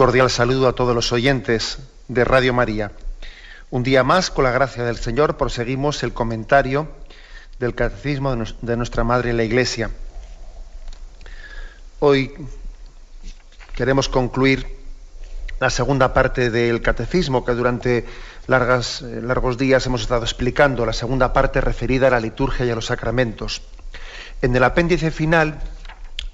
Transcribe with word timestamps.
Cordial 0.00 0.30
saludo 0.30 0.66
a 0.66 0.74
todos 0.74 0.94
los 0.94 1.12
oyentes 1.12 1.76
de 2.08 2.24
Radio 2.24 2.54
María. 2.54 2.92
Un 3.68 3.82
día 3.82 4.02
más, 4.02 4.30
con 4.30 4.44
la 4.44 4.50
gracia 4.50 4.82
del 4.82 4.96
Señor, 4.96 5.36
proseguimos 5.36 6.02
el 6.02 6.14
comentario 6.14 6.88
del 7.58 7.74
Catecismo 7.74 8.34
de 8.62 8.76
nuestra 8.78 9.04
Madre 9.04 9.34
la 9.34 9.44
Iglesia. 9.44 9.90
Hoy 11.98 12.32
queremos 13.74 14.08
concluir 14.08 14.66
la 15.58 15.68
segunda 15.68 16.14
parte 16.14 16.48
del 16.48 16.80
Catecismo 16.80 17.44
que 17.44 17.52
durante 17.52 17.98
eh, 17.98 18.06
largos 18.48 19.58
días 19.58 19.84
hemos 19.84 20.00
estado 20.00 20.22
explicando, 20.22 20.86
la 20.86 20.94
segunda 20.94 21.34
parte 21.34 21.60
referida 21.60 22.06
a 22.06 22.12
la 22.12 22.20
liturgia 22.20 22.64
y 22.64 22.70
a 22.70 22.74
los 22.74 22.86
sacramentos. 22.86 23.60
En 24.40 24.56
el 24.56 24.64
apéndice 24.64 25.10
final 25.10 25.60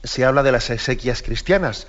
se 0.05 0.25
habla 0.25 0.45
de 0.45 0.53
las 0.53 0.71
exequias 0.71 1.21
cristianas, 1.21 1.89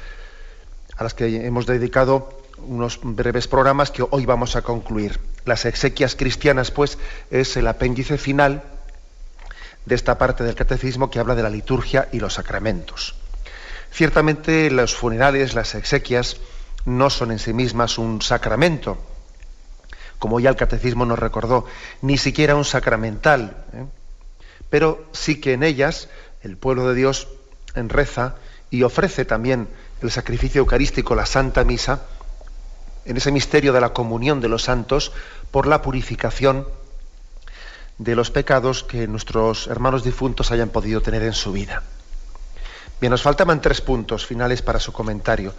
a 0.97 1.03
las 1.03 1.13
que 1.13 1.45
hemos 1.45 1.65
dedicado 1.65 2.41
unos 2.57 2.99
breves 3.01 3.47
programas 3.47 3.91
que 3.91 4.03
hoy 4.09 4.25
vamos 4.25 4.55
a 4.55 4.63
concluir. 4.63 5.19
Las 5.45 5.65
exequias 5.65 6.15
cristianas, 6.15 6.71
pues, 6.71 6.97
es 7.29 7.55
el 7.55 7.67
apéndice 7.67 8.17
final 8.17 8.63
de 9.85 9.95
esta 9.95 10.17
parte 10.17 10.43
del 10.43 10.55
catecismo 10.55 11.09
que 11.09 11.19
habla 11.19 11.35
de 11.35 11.43
la 11.43 11.49
liturgia 11.49 12.09
y 12.11 12.19
los 12.19 12.33
sacramentos. 12.33 13.15
Ciertamente 13.91 14.69
los 14.69 14.95
funerales, 14.95 15.53
las 15.53 15.75
exequias, 15.75 16.37
no 16.85 17.09
son 17.09 17.31
en 17.31 17.39
sí 17.39 17.53
mismas 17.53 17.97
un 17.97 18.21
sacramento, 18.21 18.97
como 20.19 20.39
ya 20.39 20.49
el 20.49 20.55
catecismo 20.55 21.05
nos 21.05 21.19
recordó, 21.19 21.65
ni 22.01 22.17
siquiera 22.17 22.55
un 22.55 22.65
sacramental, 22.65 23.65
¿eh? 23.73 23.85
pero 24.69 25.05
sí 25.11 25.39
que 25.39 25.53
en 25.53 25.63
ellas 25.63 26.09
el 26.41 26.57
pueblo 26.57 26.89
de 26.89 26.95
Dios 26.95 27.27
reza 27.75 28.35
y 28.69 28.83
ofrece 28.83 29.25
también 29.25 29.67
el 30.01 30.11
sacrificio 30.11 30.59
eucarístico, 30.59 31.15
la 31.15 31.25
Santa 31.25 31.63
Misa, 31.63 32.01
en 33.05 33.17
ese 33.17 33.31
misterio 33.31 33.73
de 33.73 33.81
la 33.81 33.93
comunión 33.93 34.41
de 34.41 34.49
los 34.49 34.63
santos 34.63 35.11
por 35.51 35.65
la 35.65 35.81
purificación 35.81 36.67
de 37.97 38.15
los 38.15 38.29
pecados 38.29 38.83
que 38.83 39.07
nuestros 39.07 39.67
hermanos 39.67 40.03
difuntos 40.03 40.51
hayan 40.51 40.69
podido 40.69 41.01
tener 41.01 41.23
en 41.23 41.33
su 41.33 41.51
vida. 41.51 41.81
Bien, 42.99 43.11
nos 43.11 43.21
faltaban 43.21 43.61
tres 43.61 43.81
puntos 43.81 44.25
finales 44.25 44.61
para 44.61 44.79
su 44.79 44.91
comentario. 44.91 45.53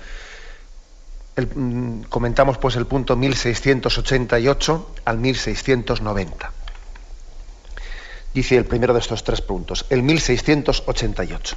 Mm, 1.55 2.03
comentamos 2.03 2.59
pues 2.59 2.77
el 2.77 2.87
punto 2.87 3.17
1688 3.17 4.95
al 5.05 5.19
1690. 5.19 6.53
Dice 8.35 8.57
el 8.57 8.67
primero 8.67 8.93
de 8.93 9.01
estos 9.01 9.25
tres 9.25 9.41
puntos, 9.41 9.87
el 9.89 10.03
1688. 10.03 11.57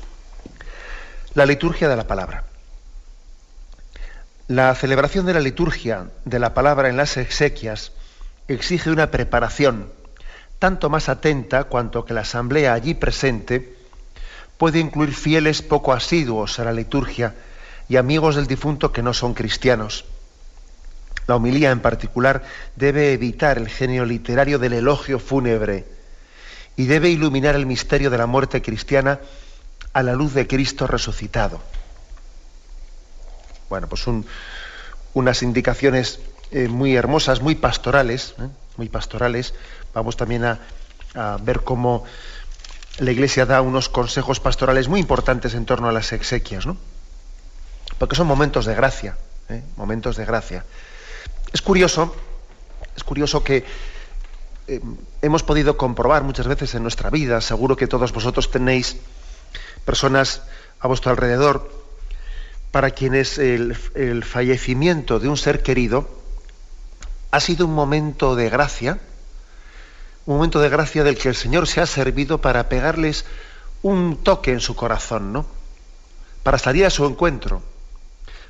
La 1.33 1.45
liturgia 1.45 1.89
de 1.89 1.95
la 1.95 2.07
palabra. 2.07 2.50
La 4.51 4.75
celebración 4.75 5.25
de 5.25 5.33
la 5.33 5.39
liturgia 5.39 6.11
de 6.25 6.37
la 6.37 6.53
palabra 6.53 6.89
en 6.89 6.97
las 6.97 7.15
exequias 7.15 7.93
exige 8.49 8.91
una 8.91 9.09
preparación 9.09 9.89
tanto 10.59 10.89
más 10.89 11.07
atenta 11.07 11.63
cuanto 11.63 12.03
que 12.03 12.13
la 12.13 12.21
asamblea 12.27 12.73
allí 12.73 12.93
presente 12.93 13.77
puede 14.57 14.79
incluir 14.79 15.15
fieles 15.15 15.61
poco 15.61 15.93
asiduos 15.93 16.59
a 16.59 16.65
la 16.65 16.73
liturgia 16.73 17.33
y 17.87 17.95
amigos 17.95 18.35
del 18.35 18.47
difunto 18.47 18.91
que 18.91 19.01
no 19.01 19.13
son 19.13 19.33
cristianos. 19.35 20.03
La 21.27 21.37
homilía 21.37 21.71
en 21.71 21.79
particular 21.79 22.43
debe 22.75 23.13
evitar 23.13 23.57
el 23.57 23.69
genio 23.69 24.03
literario 24.03 24.59
del 24.59 24.73
elogio 24.73 25.17
fúnebre 25.19 25.85
y 26.75 26.87
debe 26.87 27.07
iluminar 27.07 27.55
el 27.55 27.65
misterio 27.65 28.09
de 28.09 28.17
la 28.17 28.25
muerte 28.25 28.61
cristiana 28.61 29.21
a 29.93 30.03
la 30.03 30.11
luz 30.11 30.33
de 30.33 30.45
Cristo 30.45 30.87
resucitado. 30.87 31.61
Bueno, 33.71 33.87
pues 33.87 34.03
unas 35.13 35.43
indicaciones 35.43 36.19
eh, 36.51 36.67
muy 36.67 36.93
hermosas, 36.97 37.39
muy 37.39 37.55
pastorales, 37.55 38.35
¿eh? 38.37 38.49
muy 38.75 38.89
pastorales. 38.89 39.53
Vamos 39.93 40.17
también 40.17 40.43
a, 40.43 40.59
ver 41.41 41.61
cómo 41.61 42.03
la 42.97 43.11
Iglesia 43.11 43.45
da 43.45 43.61
unos 43.61 43.87
consejos 43.87 44.41
pastorales 44.41 44.89
muy 44.89 44.99
importantes 44.99 45.53
en 45.53 45.65
torno 45.65 45.87
a 45.87 45.93
las 45.93 46.11
exequias, 46.11 46.65
¿no? 46.65 46.75
Porque 47.97 48.17
son 48.17 48.27
momentos 48.27 48.65
de 48.65 48.75
gracia, 48.75 49.15
¿eh? 49.47 49.63
momentos 49.77 50.17
de 50.17 50.25
gracia. 50.25 50.65
Es 51.53 51.61
curioso, 51.61 52.13
es 52.97 53.05
curioso 53.05 53.41
que 53.41 53.63
hemos 55.21 55.43
podido 55.43 55.77
comprobar 55.77 56.23
muchas 56.23 56.45
veces 56.45 56.75
en 56.75 56.83
nuestra 56.83 57.09
vida, 57.09 57.39
seguro 57.39 57.77
que 57.77 57.87
todos 57.87 58.11
vosotros 58.11 58.51
tenéis 58.51 58.97
personas 59.85 60.41
a 60.81 60.89
vuestro 60.89 61.11
alrededor 61.11 61.80
para 62.71 62.91
quienes 62.91 63.37
el, 63.37 63.75
fallecimiento 64.23 65.19
de 65.19 65.27
un 65.27 65.37
ser 65.37 65.61
querido 65.61 66.09
ha 67.29 67.39
sido 67.39 67.65
un 67.65 67.75
momento 67.75 68.35
de 68.35 68.49
gracia, 68.49 68.99
un 70.25 70.37
momento 70.37 70.59
de 70.59 70.69
gracia 70.69 71.03
del 71.03 71.17
que 71.17 71.29
el 71.29 71.35
Señor 71.35 71.67
se 71.67 71.81
ha 71.81 71.85
servido 71.85 72.39
para 72.39 72.69
pegarles 72.69 73.25
un 73.81 74.17
toque 74.23 74.51
en 74.51 74.61
su 74.61 74.75
corazón, 74.75 75.33
¿no? 75.33 75.45
Para 76.43 76.57
salir 76.57 76.85
a 76.85 76.89
su 76.89 77.05
encuentro, 77.05 77.61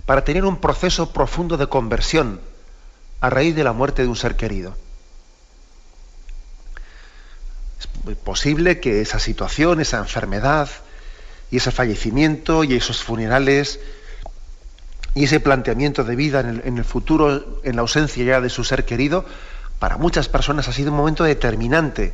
para 0.06 0.24
tener 0.24 0.46
un 0.46 0.58
proceso 0.58 1.12
profundo 1.12 1.58
de 1.58 1.68
conversión 1.68 2.42
a 3.22 3.30
raíz 3.30 3.56
de 3.56 3.64
la 3.64 3.74
muerte 3.74 4.03
de 4.03 4.08
un 4.08 4.16
ser 4.16 4.36
querido. 4.36 4.76
Es 8.08 8.16
posible 8.18 8.80
que 8.80 9.02
esa 9.02 9.20
situación, 9.20 9.80
esa 9.80 10.00
enfermedad 10.00 10.70
y 11.50 11.58
ese 11.58 11.72
fallecimiento 11.72 12.64
y 12.64 12.76
esos 12.76 13.03
funerales 13.03 13.80
y 15.14 15.26
ese 15.26 15.40
planteamiento 15.40 16.04
de 16.04 16.16
vida 16.16 16.40
en 16.40 16.78
el, 16.78 16.86
futuro, 16.86 17.60
en 17.64 17.76
la 17.76 17.82
ausencia 17.82 18.24
ya 18.24 18.42
de 18.42 18.50
su 18.50 18.64
ser 18.64 18.86
querido, 18.86 19.26
para 19.80 19.98
muchas 19.98 20.30
personas 20.30 20.68
ha 20.68 20.74
sido 20.74 20.92
un 20.92 20.98
momento 20.98 21.24
determinante 21.24 22.14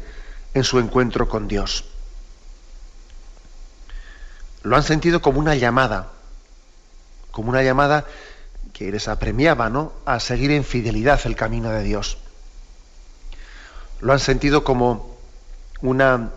en 0.53 0.63
su 0.63 0.79
encuentro 0.79 1.29
con 1.29 1.47
Dios. 1.47 1.85
Lo 4.63 4.75
han 4.75 4.83
sentido 4.83 5.21
como 5.21 5.39
una 5.39 5.55
llamada, 5.55 6.07
como 7.31 7.49
una 7.49 7.61
llamada 7.61 8.05
que 8.73 8.91
les 8.91 9.07
apremiaba 9.07 9.69
¿no? 9.69 9.93
a 10.05 10.19
seguir 10.19 10.51
en 10.51 10.63
fidelidad 10.63 11.19
el 11.25 11.35
camino 11.35 11.69
de 11.69 11.83
Dios. 11.83 12.17
Lo 14.01 14.13
han 14.13 14.19
sentido 14.19 14.63
como 14.63 15.17
una, 15.81 16.31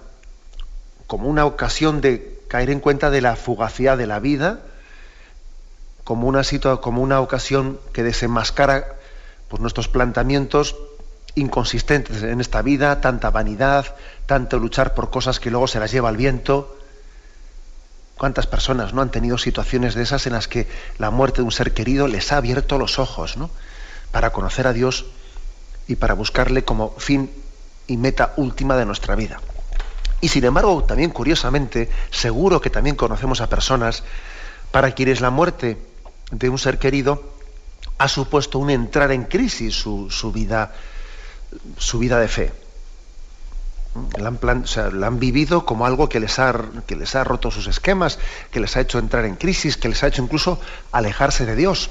como 1.07 1.29
una 1.29 1.47
ocasión 1.47 2.01
de 2.01 2.39
caer 2.49 2.71
en 2.71 2.81
cuenta 2.81 3.11
de 3.11 3.21
la 3.21 3.37
fugacidad 3.37 3.97
de 3.97 4.07
la 4.07 4.19
vida, 4.21 4.61
como 6.11 6.27
una, 6.27 6.43
como 6.81 7.03
una 7.03 7.21
ocasión 7.21 7.79
que 7.93 8.03
desenmascara 8.03 8.97
pues, 9.47 9.61
nuestros 9.63 9.87
planteamientos 9.87 10.75
inconsistentes 11.37 12.25
en 12.25 12.41
esta 12.41 12.63
vida, 12.63 13.01
tanta 13.01 13.31
vanidad, 13.31 13.95
tanto 14.27 14.59
luchar 14.59 14.95
por 14.95 15.11
cosas 15.11 15.39
que 15.39 15.53
luego 15.53 15.69
se 15.69 15.79
las 15.79 15.93
lleva 15.93 16.11
el 16.11 16.17
viento. 16.17 16.77
¿Cuántas 18.19 18.49
personas 18.49 18.93
no 18.93 19.03
han 19.03 19.13
tenido 19.13 19.39
situaciones 19.39 19.95
de 19.95 20.03
esas 20.03 20.27
en 20.27 20.33
las 20.33 20.49
que 20.49 20.67
la 20.99 21.13
muerte 21.13 21.43
de 21.43 21.45
un 21.45 21.53
ser 21.53 21.75
querido 21.75 22.09
les 22.09 22.33
ha 22.33 22.39
abierto 22.39 22.77
los 22.77 22.99
ojos 22.99 23.37
¿no? 23.37 23.49
para 24.11 24.33
conocer 24.33 24.67
a 24.67 24.73
Dios 24.73 25.07
y 25.87 25.95
para 25.95 26.15
buscarle 26.15 26.65
como 26.65 26.91
fin 26.99 27.31
y 27.87 27.97
meta 27.99 28.33
última 28.37 28.77
de 28.77 28.85
nuestra 28.85 29.15
vida? 29.15 29.41
Y 30.21 30.27
sin 30.27 30.43
embargo, 30.43 30.83
también 30.83 31.11
curiosamente, 31.11 31.89
seguro 32.11 32.61
que 32.61 32.69
también 32.69 32.97
conocemos 32.97 33.41
a 33.41 33.49
personas 33.49 34.03
para 34.73 34.91
quienes 34.91 35.21
la 35.21 35.31
muerte 35.31 35.90
de 36.31 36.49
un 36.49 36.59
ser 36.59 36.79
querido 36.79 37.23
ha 37.99 38.09
supuesto 38.09 38.59
un 38.59 38.71
entrar 38.71 39.13
en 39.13 39.25
crisis 39.25 39.75
su, 39.75 40.33
vida, 40.33 40.73
su 41.77 41.99
vida 41.99 42.19
de 42.19 42.29
fe. 42.29 42.53
La 44.19 44.29
han, 44.29 45.19
vivido 45.19 45.67
como 45.67 45.85
algo 45.85 46.09
que 46.09 46.21
les, 46.21 46.39
ha, 46.39 46.55
que 46.87 46.97
les 46.97 47.15
ha 47.15 47.25
roto 47.25 47.51
sus 47.51 47.67
esquemas, 47.67 48.19
que 48.51 48.61
les 48.61 48.77
ha 48.77 48.81
hecho 48.81 48.99
entrar 48.99 49.25
en 49.25 49.35
crisis, 49.35 49.77
que 49.77 49.89
les 49.89 50.03
ha 50.03 50.07
hecho 50.07 50.23
incluso 50.23 50.61
alejarse 50.93 51.45
de 51.45 51.57
Dios. 51.57 51.91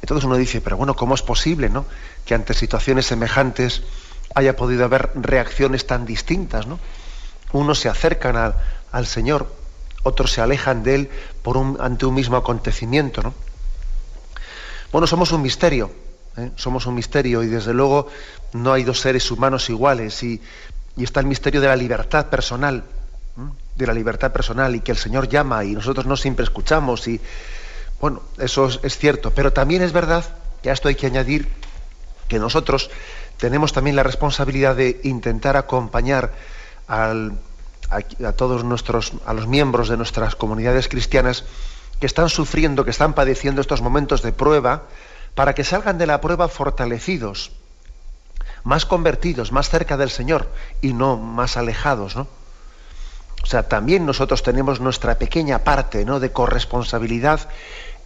Entonces 0.00 0.24
uno 0.24 0.36
dice, 0.36 0.60
pero 0.60 0.76
bueno, 0.76 0.94
¿cómo 0.96 1.14
es 1.14 1.22
posible, 1.22 1.68
no? 1.68 1.84
Que 2.24 2.34
ante 2.34 2.54
situaciones 2.54 3.06
semejantes 3.06 3.82
haya 4.34 4.56
podido 4.56 4.84
haber 4.84 5.10
reacciones 5.14 5.86
tan 5.86 6.06
distintas, 6.06 6.66
¿no? 6.66 6.78
Unos 7.52 7.80
se 7.80 7.88
acercan 7.88 8.54
al 8.92 9.06
Señor, 9.06 9.59
otros 10.02 10.32
se 10.32 10.40
alejan 10.40 10.82
de 10.82 10.94
Él 10.94 11.10
por 11.42 11.56
ante 11.80 12.06
un 12.06 12.14
mismo 12.14 12.36
acontecimiento, 12.36 13.22
¿no? 13.22 13.34
Bueno, 14.92 15.06
somos 15.06 15.30
un 15.32 15.42
misterio, 15.42 15.90
¿eh? 16.36 16.50
somos 16.56 16.86
un 16.86 16.94
misterio 16.94 17.42
y 17.42 17.46
desde 17.46 17.72
luego 17.72 18.08
no 18.52 18.72
hay 18.72 18.82
dos 18.82 19.00
seres 19.00 19.30
humanos 19.30 19.70
iguales 19.70 20.22
y, 20.22 20.40
está 20.96 21.20
el 21.20 21.26
misterio 21.26 21.62
de 21.62 21.68
la 21.68 21.76
libertad 21.76 22.26
personal, 22.26 22.84
de 23.74 23.86
la 23.86 23.94
libertad 23.94 24.32
personal 24.32 24.74
y 24.74 24.80
que 24.80 24.92
el 24.92 24.98
Señor 24.98 25.28
llama 25.28 25.64
y 25.64 25.72
nosotros 25.72 26.04
no 26.04 26.14
siempre 26.14 26.44
escuchamos 26.44 27.08
y 27.08 27.18
bueno, 28.00 28.22
eso 28.36 28.68
es, 28.82 28.98
cierto, 28.98 29.30
pero 29.30 29.52
también 29.52 29.80
es 29.82 29.92
verdad, 29.92 30.24
y 30.62 30.68
a 30.68 30.72
esto 30.72 30.88
hay 30.88 30.96
que 30.96 31.06
añadir 31.06 31.48
que 32.28 32.38
nosotros 32.38 32.90
tenemos 33.38 33.72
también 33.72 33.96
la 33.96 34.02
responsabilidad 34.02 34.76
de 34.76 35.00
intentar 35.04 35.56
acompañar 35.56 36.32
a, 37.90 38.32
todos 38.32 38.64
nuestros, 38.64 39.12
a 39.26 39.34
los 39.34 39.46
miembros 39.46 39.88
de 39.88 39.96
nuestras 39.96 40.36
comunidades 40.36 40.88
cristianas 40.88 41.44
que 41.98 42.06
están 42.06 42.28
sufriendo, 42.28 42.84
que 42.84 42.90
están 42.90 43.14
padeciendo 43.14 43.60
estos 43.60 43.82
momentos 43.82 44.22
de 44.22 44.32
prueba, 44.32 44.84
para 45.34 45.54
que 45.54 45.64
salgan 45.64 45.98
de 45.98 46.06
la 46.06 46.20
prueba 46.20 46.48
fortalecidos, 46.48 47.52
más 48.64 48.86
convertidos, 48.86 49.52
más 49.52 49.68
cerca 49.68 49.96
del 49.96 50.10
Señor 50.10 50.48
y 50.80 50.92
no 50.92 51.16
más 51.16 51.56
alejados, 51.56 52.16
¿no? 52.16 52.26
O 53.42 53.46
sea, 53.46 53.68
también 53.68 54.04
nosotros 54.04 54.42
tenemos 54.42 54.80
nuestra 54.80 55.18
pequeña 55.18 55.64
parte, 55.64 56.04
¿no? 56.04 56.20
de 56.20 56.30
corresponsabilidad 56.30 57.48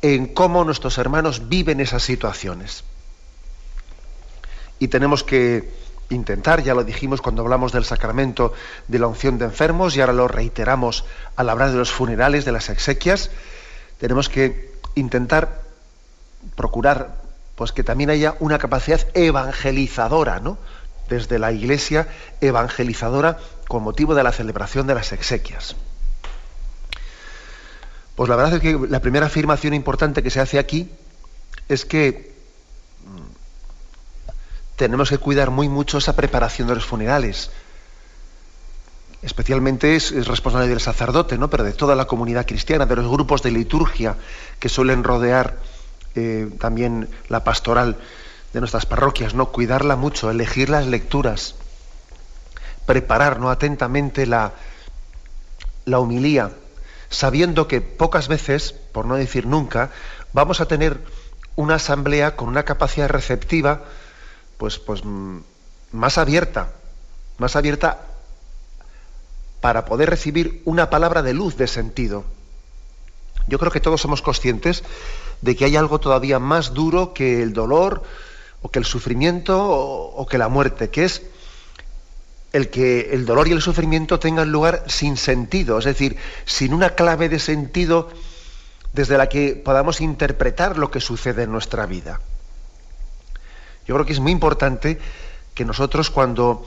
en 0.00 0.28
cómo 0.28 0.64
nuestros 0.64 0.96
hermanos 0.98 1.48
viven 1.48 1.81
esas 1.81 2.02
situaciones. 2.02 2.84
Y 4.78 4.88
tenemos 4.88 5.25
que 5.25 5.72
intentar, 6.11 6.62
ya 6.62 6.75
lo 6.75 6.85
dijimos 6.85 7.21
cuando 7.21 7.43
hablamos 7.43 7.73
del 7.73 7.85
sacramento 7.85 8.53
de 8.89 8.99
la 8.99 9.06
unción 9.06 9.39
de 9.39 9.47
enfermos 9.47 9.97
y 9.97 10.01
ahora 10.01 10.12
lo 10.12 10.29
reiteramos 10.29 11.05
al 11.37 11.49
hablar 11.49 11.71
de 11.71 11.79
los 11.79 11.93
funerales, 11.93 12.45
de 12.45 12.53
las 12.53 12.69
exequias, 12.69 13.31
tenemos 13.99 14.29
que 14.29 14.73
intentar 14.95 15.62
procurar 16.56 17.23
pues 17.55 17.73
que 17.73 17.85
también 17.85 18.11
haya 18.11 18.35
una 18.41 18.59
capacidad 18.59 19.06
evangelizadora, 19.15 20.41
¿no? 20.41 20.59
Desde 21.09 21.39
la 21.39 21.53
Iglesia 21.53 22.09
evangelizadora 22.41 23.39
con 23.69 23.83
motivo 23.83 24.15
de 24.15 24.23
la 24.23 24.33
celebración 24.33 24.87
de 24.87 24.95
las 24.95 25.12
exequias. 25.12 25.77
Pues 28.17 28.29
la 28.29 28.37
verdad 28.37 28.55
es 28.55 28.61
que 28.61 28.79
la 28.89 29.01
primera 29.01 29.27
afirmación 29.27 29.75
importante 29.75 30.23
que 30.23 30.31
se 30.31 30.41
hace 30.41 30.59
aquí 30.59 30.91
es 31.69 31.85
que 31.85 32.33
tenemos 34.76 35.11
que 35.11 35.19
cuidar 35.19 35.50
muy 35.50 35.69
mucho 35.69 35.99
esa 35.99 36.17
preparación 36.17 36.69
de 36.69 36.75
los 36.75 36.85
funerales. 36.85 37.50
Especialmente 39.23 39.97
es, 39.97 40.26
responsable 40.26 40.69
del 40.69 40.81
sacerdote, 40.81 41.38
¿no? 41.38 41.49
pero 41.49 41.65
de 41.65 41.73
toda 41.73 41.94
la 41.94 42.06
comunidad 42.06 42.47
cristiana, 42.47 42.87
de 42.87 42.97
los 42.97 43.09
grupos 43.09 43.43
de 43.43 43.50
liturgia 43.50 44.17
que 44.59 44.69
suelen 44.69 45.03
rodear 45.03 45.56
eh, 46.15 46.50
también 46.61 47.09
la 47.29 47.43
pastoral 47.43 47.97
de 48.53 48.61
nuestras 48.61 48.87
parroquias, 48.87 49.35
¿no? 49.35 49.50
Cuidarla 49.50 49.97
mucho, 49.97 50.31
elegir 50.31 50.69
las 50.69 50.87
lecturas, 50.87 51.56
preparar 52.87 53.41
¿no? 53.41 53.50
atentamente 53.50 54.27
la, 54.27 54.53
la 55.87 55.99
sabiendo 57.09 57.67
que 57.67 57.81
pocas 57.81 58.29
veces, 58.29 58.73
por 58.73 59.06
no 59.06 59.17
decir 59.17 59.47
nunca, 59.47 59.91
vamos 60.32 60.61
a 60.61 60.67
tener 60.67 61.00
una 61.56 61.77
asamblea 61.77 62.37
con 62.37 62.49
una 62.49 62.65
capacidad 62.65 63.09
receptiva, 63.09 63.82
pues, 64.59 64.79
pues 64.79 65.05
mm, 65.05 65.39
más 65.93 66.19
abierta, 66.19 66.73
más 67.39 67.56
abierta 67.56 68.01
para 69.61 69.87
poder 69.87 70.11
recibir 70.11 70.61
una 70.65 70.91
palabra 70.91 71.23
de 71.23 71.33
luz, 71.33 71.56
de 71.56 71.67
sentido. 71.67 72.25
Yo 73.47 73.59
creo 73.59 73.73
que 73.73 73.81
todos 73.81 74.01
somos 74.01 74.23
conscientes 74.23 74.85
de 75.41 75.56
que 75.56 75.65
hay 75.65 75.77
algo 75.77 76.01
todavía 76.01 76.39
más 76.39 76.75
duro 76.75 77.15
que 77.15 77.43
el 77.43 77.53
dolor 77.53 78.03
o 78.62 78.71
que 78.71 78.79
el 78.79 78.85
sufrimiento 78.85 79.59
o, 79.62 80.27
que 80.27 80.39
la 80.39 80.49
muerte, 80.49 80.91
que 80.91 81.05
es 81.05 81.23
el 82.53 82.71
que 82.71 83.11
el 83.12 83.27
dolor 83.27 83.49
y 83.49 83.53
el 83.53 83.61
sufrimiento 83.61 84.19
tengan 84.19 84.51
lugar 84.51 84.85
sin 84.87 85.17
sentido, 85.17 85.79
es 85.79 85.85
decir, 85.85 86.17
sin 86.45 86.73
una 86.73 86.91
clave 86.91 87.29
de 87.29 87.39
sentido 87.39 88.09
desde 88.93 89.19
la 89.19 89.29
que 89.29 89.55
podamos 89.56 90.01
interpretar 90.01 90.79
lo 90.79 90.91
que 90.91 91.01
sucede 91.01 91.43
en 91.43 91.53
nuestra 91.53 91.85
vida. 91.85 92.21
Yo 93.86 93.94
creo 93.94 94.06
que 94.06 94.12
es 94.12 94.20
muy 94.20 94.32
importante 94.32 94.98
que 95.54 95.64
nosotros 95.64 96.10
cuando 96.10 96.66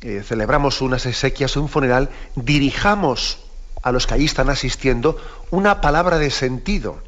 eh, 0.00 0.22
celebramos 0.24 0.80
unas 0.80 1.06
exequias 1.06 1.56
o 1.56 1.62
un 1.62 1.68
funeral, 1.68 2.10
dirijamos 2.34 3.38
a 3.82 3.92
los 3.92 4.06
que 4.06 4.14
allí 4.14 4.24
están 4.24 4.50
asistiendo 4.50 5.18
una 5.50 5.80
palabra 5.80 6.18
de 6.18 6.30
sentido 6.30 6.98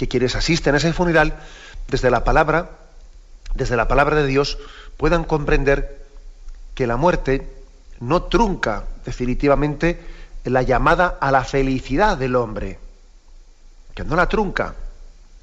que 0.00 0.08
quienes 0.08 0.34
asisten 0.34 0.72
a 0.72 0.78
ese 0.78 0.94
funeral, 0.94 1.36
desde 1.88 2.10
la 2.10 2.24
palabra, 2.24 2.70
desde 3.54 3.76
la 3.76 3.86
palabra 3.86 4.16
de 4.16 4.26
Dios, 4.26 4.56
puedan 4.96 5.24
comprender 5.24 6.06
que 6.74 6.86
la 6.86 6.96
muerte 6.96 7.46
no 7.98 8.22
trunca 8.22 8.84
definitivamente 9.04 10.00
la 10.44 10.62
llamada 10.62 11.18
a 11.20 11.30
la 11.30 11.44
felicidad 11.44 12.16
del 12.16 12.36
hombre, 12.36 12.78
que 13.94 14.02
no 14.02 14.16
la 14.16 14.26
trunca, 14.26 14.74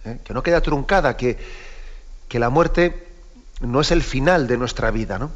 ¿eh? 0.08 0.20
que 0.24 0.34
no 0.34 0.44
queda 0.44 0.62
truncada, 0.62 1.18
que, 1.18 1.38
que 2.28 2.40
la 2.40 2.50
muerte 2.50 3.08
no 3.62 3.82
es 3.82 3.92
el 3.92 4.04
final 4.04 4.48
de 4.48 4.58
nuestra 4.58 4.92
vida, 4.92 5.20
¿no? 5.20 5.32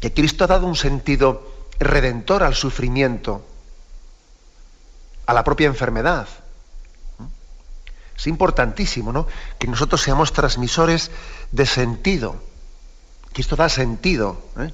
que 0.00 0.12
Cristo 0.12 0.44
ha 0.44 0.48
dado 0.48 0.66
un 0.66 0.76
sentido 0.76 1.50
redentor 1.78 2.42
al 2.42 2.54
sufrimiento, 2.54 3.44
a 5.26 5.32
la 5.32 5.44
propia 5.44 5.66
enfermedad, 5.66 6.28
es 8.16 8.26
importantísimo, 8.26 9.12
¿no? 9.12 9.26
Que 9.58 9.66
nosotros 9.66 10.00
seamos 10.00 10.32
transmisores 10.32 11.10
de 11.50 11.66
sentido, 11.66 12.36
que 13.32 13.42
esto 13.42 13.56
da 13.56 13.68
sentido 13.68 14.40
¿eh? 14.58 14.72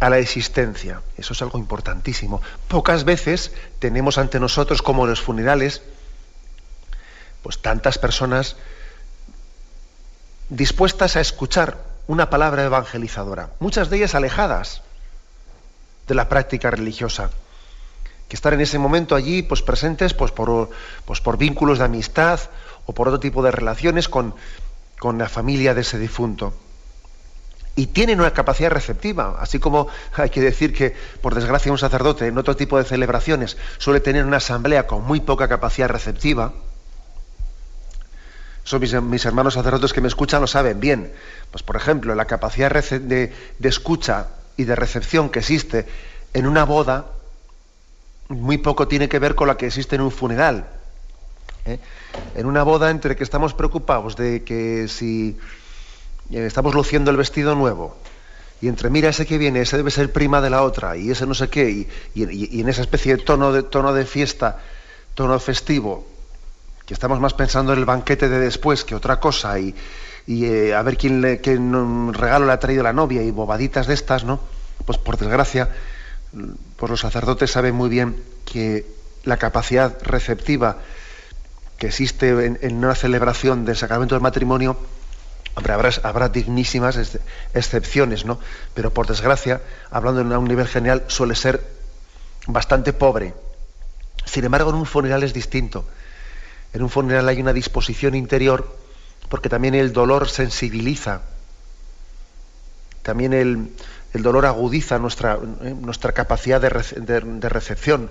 a 0.00 0.10
la 0.10 0.18
existencia. 0.18 1.00
Eso 1.16 1.32
es 1.32 1.42
algo 1.42 1.58
importantísimo. 1.58 2.42
Pocas 2.68 3.04
veces 3.04 3.52
tenemos 3.78 4.18
ante 4.18 4.40
nosotros, 4.40 4.82
como 4.82 5.04
en 5.04 5.10
los 5.10 5.20
funerales, 5.20 5.82
pues 7.44 7.62
tantas 7.62 7.98
personas 7.98 8.56
dispuestas 10.48 11.14
a 11.14 11.20
escuchar 11.20 11.78
una 12.08 12.28
palabra 12.28 12.64
evangelizadora, 12.64 13.50
muchas 13.60 13.88
de 13.88 13.98
ellas 13.98 14.16
alejadas 14.16 14.82
de 16.08 16.14
la 16.16 16.28
práctica 16.28 16.72
religiosa 16.72 17.30
que 18.28 18.36
estar 18.36 18.54
en 18.54 18.60
ese 18.60 18.78
momento 18.78 19.14
allí 19.14 19.42
pues 19.42 19.62
presentes 19.62 20.14
pues 20.14 20.32
por, 20.32 20.70
pues 21.04 21.20
por 21.20 21.36
vínculos 21.36 21.78
de 21.78 21.84
amistad 21.84 22.40
o 22.86 22.92
por 22.92 23.08
otro 23.08 23.20
tipo 23.20 23.42
de 23.42 23.50
relaciones 23.50 24.08
con, 24.08 24.34
con 24.98 25.18
la 25.18 25.28
familia 25.28 25.74
de 25.74 25.82
ese 25.82 25.98
difunto. 25.98 26.54
Y 27.76 27.88
tienen 27.88 28.20
una 28.20 28.32
capacidad 28.32 28.70
receptiva, 28.70 29.36
así 29.40 29.58
como 29.58 29.88
hay 30.14 30.30
que 30.30 30.40
decir 30.40 30.72
que, 30.72 30.94
por 31.20 31.34
desgracia, 31.34 31.72
un 31.72 31.78
sacerdote 31.78 32.28
en 32.28 32.38
otro 32.38 32.54
tipo 32.54 32.78
de 32.78 32.84
celebraciones 32.84 33.56
suele 33.78 34.00
tener 34.00 34.24
una 34.24 34.36
asamblea 34.36 34.86
con 34.86 35.04
muy 35.04 35.20
poca 35.20 35.48
capacidad 35.48 35.88
receptiva. 35.88 36.52
Son 38.64 38.80
mis, 38.80 39.24
hermanos 39.26 39.54
sacerdotes 39.54 39.92
que 39.92 40.00
me 40.00 40.08
escuchan 40.08 40.40
lo 40.40 40.46
saben 40.46 40.80
bien. 40.80 41.12
Pues, 41.50 41.62
por 41.62 41.76
ejemplo, 41.76 42.14
la 42.14 42.24
capacidad 42.24 42.72
de, 42.72 43.32
escucha 43.62 44.28
y 44.56 44.64
de 44.64 44.74
recepción 44.74 45.28
que 45.28 45.40
existe 45.40 45.86
en 46.32 46.46
una 46.46 46.64
boda 46.64 47.04
muy 48.28 48.56
poco 48.56 48.88
tiene 48.88 49.08
que 49.08 49.18
ver 49.18 49.34
con 49.34 49.48
la 49.48 49.58
que 49.58 49.66
existe 49.66 49.96
en 49.96 50.00
un 50.00 50.10
funeral. 50.10 50.66
¿eh? 51.66 51.78
En 52.34 52.46
una 52.46 52.62
boda 52.62 52.90
entre 52.90 53.16
que 53.16 53.22
estamos 53.22 53.52
preocupados 53.52 54.16
de 54.16 54.44
que 54.44 54.88
si 54.88 55.38
eh, 56.30 56.46
estamos 56.46 56.74
luciendo 56.74 57.10
el 57.10 57.18
vestido 57.18 57.54
nuevo, 57.54 57.94
y 58.62 58.68
entre 58.68 58.88
mira 58.88 59.10
ese 59.10 59.26
que 59.26 59.36
viene, 59.36 59.60
ese 59.60 59.76
debe 59.76 59.90
ser 59.90 60.10
prima 60.10 60.40
de 60.40 60.48
la 60.48 60.62
otra, 60.62 60.96
y 60.96 61.10
ese 61.10 61.26
no 61.26 61.34
sé 61.34 61.50
qué, 61.50 61.86
y, 62.14 62.60
en 62.60 62.68
esa 62.70 62.80
especie 62.80 63.16
de 63.16 63.22
tono, 63.22 63.52
de 63.52 63.62
tono 63.62 63.92
de 63.92 64.06
fiesta, 64.06 64.58
tono 65.14 65.38
festivo, 65.38 66.13
que 66.86 66.94
estamos 66.94 67.20
más 67.20 67.34
pensando 67.34 67.72
en 67.72 67.78
el 67.78 67.84
banquete 67.84 68.28
de 68.28 68.38
después 68.38 68.84
que 68.84 68.94
otra 68.94 69.20
cosa, 69.20 69.58
y, 69.58 69.74
eh, 70.26 70.74
a 70.74 70.82
ver 70.82 70.96
quién, 70.96 71.20
le, 71.20 71.40
qué 71.40 71.58
regalo 72.12 72.46
le 72.46 72.52
ha 72.52 72.58
traído 72.58 72.82
la 72.82 72.92
novia, 72.92 73.22
y 73.22 73.30
bobaditas 73.30 73.86
de 73.86 73.94
estas, 73.94 74.24
¿no? 74.24 74.40
Pues 74.84 74.98
por 74.98 75.16
desgracia, 75.16 75.70
pues 76.76 76.90
los 76.90 77.00
sacerdotes 77.00 77.50
saben 77.50 77.74
muy 77.74 77.88
bien 77.88 78.22
que 78.44 78.86
la 79.24 79.38
capacidad 79.38 79.96
receptiva 80.02 80.78
que 81.78 81.86
existe 81.86 82.28
en, 82.28 82.76
una 82.76 82.94
celebración 82.94 83.64
del 83.64 83.76
sacramento 83.76 84.14
del 84.14 84.22
matrimonio, 84.22 84.76
habrá, 85.54 85.80
habrá, 86.02 86.28
dignísimas 86.28 86.98
excepciones, 87.54 88.24
¿no? 88.24 88.38
Pero 88.74 88.92
por 88.92 89.06
desgracia, 89.06 89.62
hablando 89.90 90.20
en 90.20 90.32
un 90.32 90.44
nivel 90.48 90.68
general, 90.68 91.04
suele 91.08 91.34
ser 91.34 91.64
bastante 92.46 92.92
pobre. 92.92 93.34
Sin 94.24 94.44
embargo, 94.44 94.70
en 94.70 94.76
un 94.76 94.86
funeral 94.86 95.22
es 95.22 95.32
distinto. 95.32 95.84
En 96.74 96.82
un 96.82 96.90
funeral 96.90 97.28
hay 97.28 97.40
una 97.40 97.52
disposición 97.52 98.16
interior 98.16 98.76
porque 99.28 99.48
también 99.48 99.74
el 99.74 99.92
dolor 99.92 100.28
sensibiliza, 100.28 101.22
también 103.02 103.32
el, 103.32 103.70
dolor 104.12 104.44
agudiza 104.44 104.98
nuestra, 104.98 105.38
eh, 105.62 105.74
nuestra 105.80 106.12
capacidad 106.12 106.60
de, 106.60 107.48
recepción 107.48 108.10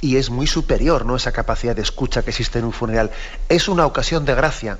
y 0.00 0.16
es 0.16 0.30
muy 0.30 0.46
superior 0.46 1.04
¿no? 1.04 1.16
esa 1.16 1.32
capacidad 1.32 1.74
de 1.74 1.82
escucha 1.82 2.22
que 2.22 2.30
existe 2.30 2.60
en 2.60 2.66
un 2.66 2.72
funeral. 2.72 3.10
Es 3.48 3.68
una 3.68 3.84
ocasión 3.84 4.24
de 4.24 4.34
gracia 4.34 4.78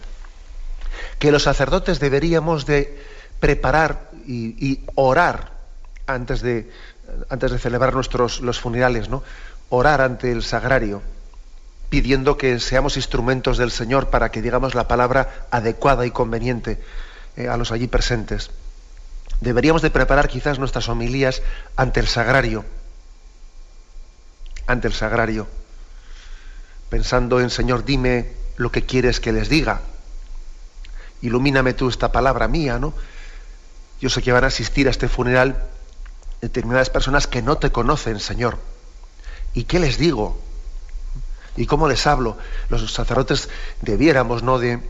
que 1.19 1.33
los 1.33 1.43
sacerdotes 1.43 1.99
deberíamos 1.99 2.67
de 2.67 3.03
preparar 3.41 4.11
y, 4.27 4.81
orar 4.95 5.53
antes 6.07 6.41
de, 6.41 6.71
antes 7.29 7.51
de 7.51 7.59
celebrar 7.59 7.95
nuestros 7.95 8.41
los 8.41 8.61
funerales, 8.61 9.09
¿no? 9.09 9.25
orar 9.71 10.01
ante 10.03 10.31
el 10.31 10.43
sagrario 10.45 11.03
pidiendo 11.89 12.37
que 12.37 12.59
seamos 12.61 12.97
instrumentos 12.97 13.59
del 13.59 13.71
Señor 13.71 14.11
para 14.11 14.31
que 14.31 14.43
digamos 14.43 14.75
la 14.75 14.89
palabra 14.89 15.47
adecuada 15.51 16.07
y 16.07 16.11
conveniente 16.11 16.81
eh, 17.37 17.49
a 17.49 17.57
los 17.57 17.73
allí 17.73 17.87
presentes. 17.87 18.51
Deberíamos 19.41 19.83
de 19.83 19.91
preparar 19.91 20.29
quizás 20.29 20.59
nuestras 20.59 20.89
homilías 20.89 21.43
ante 21.77 22.01
el 22.01 22.07
sagrario, 22.07 22.65
ante 24.67 24.89
el 24.89 24.95
sagrario, 24.95 25.47
pensando 26.89 27.41
en 27.41 27.51
Señor, 27.51 27.85
dime 27.85 28.33
lo 28.57 28.71
que 28.71 28.85
quieres 28.87 29.21
que 29.21 29.33
les 29.33 29.49
diga. 29.49 29.81
Ilumíname 31.23 31.75
tú 31.75 31.89
esta 31.89 32.13
palabra 32.13 32.49
mía, 32.49 32.79
¿no? 32.79 32.95
Yo 34.01 34.11
sé 34.11 34.23
que 34.23 34.33
van 34.33 34.45
a 34.45 34.49
asistir 34.49 34.87
a 34.87 34.91
este 34.91 35.09
funeral 35.09 35.57
determinadas 36.41 36.91
personas 36.91 37.27
que 37.27 37.43
no 37.43 37.57
te 37.57 37.73
conocen, 37.73 38.21
Señor. 38.21 38.59
¿Y 39.55 39.65
qué 39.65 39.79
les 39.79 39.99
digo? 39.99 40.39
¿Y 41.57 41.67
cómo 41.67 41.89
les 41.89 42.07
hablo? 42.07 42.37
Los 42.69 42.93
sacerdotes 42.93 43.49
debiéramos, 43.81 44.43
¿no?, 44.43 44.59
de, 44.59 44.81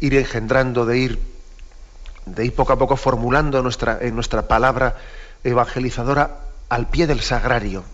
ir 0.00 0.14
engendrando, 0.14 0.86
de 0.86 0.98
ir, 0.98 1.18
de 2.26 2.44
ir 2.44 2.54
poco 2.54 2.72
a 2.72 2.78
poco 2.78 2.96
formulando 2.96 3.62
nuestra, 3.62 3.98
en 4.00 4.14
nuestra 4.14 4.48
palabra 4.48 4.96
evangelizadora 5.44 6.38
al 6.68 6.88
pie 6.88 7.06
del 7.06 7.20
sagrario. 7.20 7.84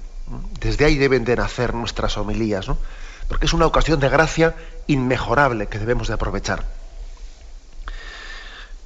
Desde 0.60 0.84
ahí 0.84 0.96
deben 0.96 1.24
de 1.24 1.36
nacer 1.36 1.74
nuestras 1.74 2.16
homilías, 2.16 2.68
¿no? 2.68 2.78
porque 3.28 3.46
es 3.46 3.52
una 3.52 3.66
ocasión 3.66 4.00
de 4.00 4.08
gracia 4.08 4.54
inmejorable 4.86 5.66
que 5.66 5.78
debemos 5.78 6.08
de 6.08 6.14
aprovechar. 6.14 6.64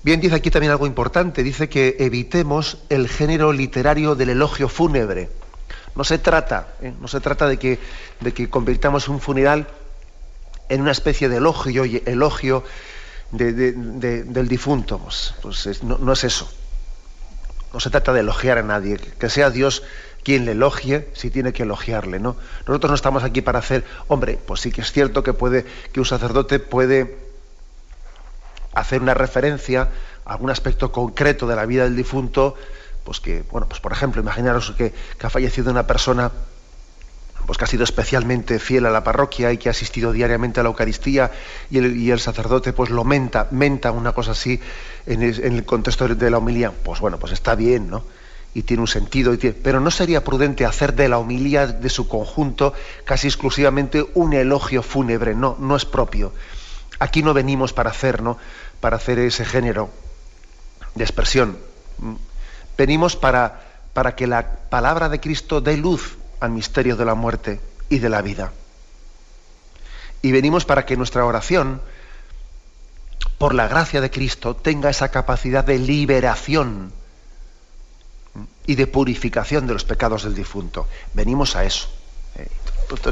Bien, 0.02 0.20
dice 0.20 0.34
aquí 0.34 0.50
también 0.50 0.72
algo 0.72 0.86
importante, 0.86 1.42
dice 1.42 1.68
que 1.68 1.96
evitemos 1.98 2.78
el 2.88 3.08
género 3.08 3.52
literario 3.52 4.14
del 4.14 4.30
elogio 4.30 4.68
fúnebre. 4.68 5.28
No 5.94 6.04
se 6.04 6.18
trata, 6.18 6.74
¿eh? 6.80 6.92
no 7.00 7.08
se 7.08 7.20
trata 7.20 7.46
de 7.46 7.58
que, 7.58 7.78
de 8.20 8.32
que 8.32 8.48
convirtamos 8.48 9.08
un 9.08 9.20
funeral 9.20 9.66
en 10.68 10.80
una 10.80 10.92
especie 10.92 11.28
de 11.28 11.38
elogio, 11.38 11.84
elogio 11.84 12.64
del 13.32 14.48
difunto. 14.48 14.98
Pues, 14.98 15.34
pues 15.42 15.82
no, 15.82 16.12
es 16.12 16.24
eso. 16.24 16.50
No 17.72 17.80
se 17.80 17.90
trata 17.90 18.12
de 18.12 18.20
elogiar 18.20 18.58
a 18.58 18.62
nadie, 18.62 18.96
que 18.96 19.28
sea 19.28 19.50
Dios 19.50 19.82
quien 20.22 20.44
le 20.44 20.52
elogie 20.52 21.08
si 21.14 21.30
tiene 21.30 21.52
que 21.52 21.62
elogiarle, 21.62 22.18
¿no? 22.18 22.36
Nosotros 22.66 22.90
no 22.90 22.94
estamos 22.94 23.24
aquí 23.24 23.40
para 23.40 23.58
hacer, 23.58 23.84
hombre, 24.08 24.38
pues 24.44 24.60
sí 24.60 24.70
que 24.70 24.82
es 24.82 24.92
cierto 24.92 25.22
que 25.22 25.32
puede, 25.32 25.64
que 25.92 26.00
un 26.00 26.06
sacerdote 26.06 26.58
puede 26.58 27.18
hacer 28.74 29.02
una 29.02 29.14
referencia 29.14 29.88
a 30.24 30.32
algún 30.32 30.50
aspecto 30.50 30.92
concreto 30.92 31.46
de 31.46 31.56
la 31.56 31.66
vida 31.66 31.84
del 31.84 31.96
difunto 31.96 32.56
pues 33.04 33.20
que, 33.20 33.42
bueno, 33.50 33.66
pues 33.68 33.80
por 33.80 33.92
ejemplo, 33.92 34.20
imaginaros 34.20 34.72
que, 34.76 34.92
ha 35.22 35.30
fallecido 35.30 35.70
una 35.70 35.86
persona 35.86 36.30
pues 37.46 37.56
que 37.56 37.64
ha 37.64 37.68
sido 37.68 37.84
especialmente 37.84 38.58
fiel 38.58 38.86
a 38.86 38.90
la 38.90 39.02
parroquia 39.02 39.50
y 39.50 39.58
que 39.58 39.68
ha 39.68 39.72
asistido 39.72 40.12
diariamente 40.12 40.60
a 40.60 40.62
la 40.62 40.68
Eucaristía 40.68 41.32
y 41.70 42.10
el, 42.10 42.20
sacerdote 42.20 42.72
pues 42.72 42.90
lo 42.90 43.02
menta, 43.02 43.48
menta 43.50 43.90
una 43.90 44.12
cosa 44.12 44.32
así 44.32 44.60
en 45.06 45.22
el, 45.22 45.64
contexto 45.64 46.06
de 46.06 46.30
la 46.30 46.38
homilía, 46.38 46.70
pues 46.70 47.00
bueno, 47.00 47.18
pues 47.18 47.32
está 47.32 47.54
bien, 47.54 47.88
¿no? 47.88 48.04
Y 48.52 48.62
tiene 48.62 48.82
un 48.82 48.88
sentido, 48.88 49.32
pero 49.62 49.80
no 49.80 49.90
sería 49.90 50.22
prudente 50.22 50.64
hacer 50.66 50.94
de 50.94 51.08
la 51.08 51.18
homilía 51.18 51.66
de 51.66 51.88
su 51.88 52.08
conjunto 52.08 52.74
casi 53.04 53.28
exclusivamente 53.28 54.06
un 54.14 54.32
elogio 54.34 54.82
fúnebre, 54.82 55.34
no, 55.34 55.56
no 55.58 55.76
es 55.76 55.84
propio. 55.84 56.32
Aquí 56.98 57.22
no 57.22 57.32
venimos 57.32 57.72
para 57.72 57.90
hacer, 57.90 58.22
¿no? 58.22 58.38
Para 58.80 58.96
hacer 58.96 59.18
ese 59.18 59.44
género 59.44 59.88
de 60.94 61.04
expresión 61.04 61.56
venimos 62.80 63.14
para, 63.14 63.60
para 63.92 64.16
que 64.16 64.26
la 64.26 64.56
palabra 64.70 65.10
de 65.10 65.20
Cristo 65.20 65.60
dé 65.60 65.76
luz 65.76 66.16
al 66.40 66.50
misterio 66.50 66.96
de 66.96 67.04
la 67.04 67.14
muerte 67.14 67.60
y 67.90 67.98
de 67.98 68.08
la 68.08 68.22
vida. 68.22 68.52
Y 70.22 70.32
venimos 70.32 70.64
para 70.64 70.86
que 70.86 70.96
nuestra 70.96 71.26
oración, 71.26 71.82
por 73.36 73.52
la 73.54 73.68
gracia 73.68 74.00
de 74.00 74.10
Cristo, 74.10 74.56
tenga 74.56 74.88
esa 74.88 75.10
capacidad 75.10 75.62
de 75.62 75.78
liberación 75.78 76.90
y 78.66 78.76
de 78.76 78.86
purificación 78.86 79.66
de 79.66 79.74
los 79.74 79.84
pecados 79.84 80.24
del 80.24 80.34
difunto. 80.34 80.88
Venimos 81.12 81.56
a 81.56 81.64
eso. 81.64 81.86
Eh, 82.36 82.48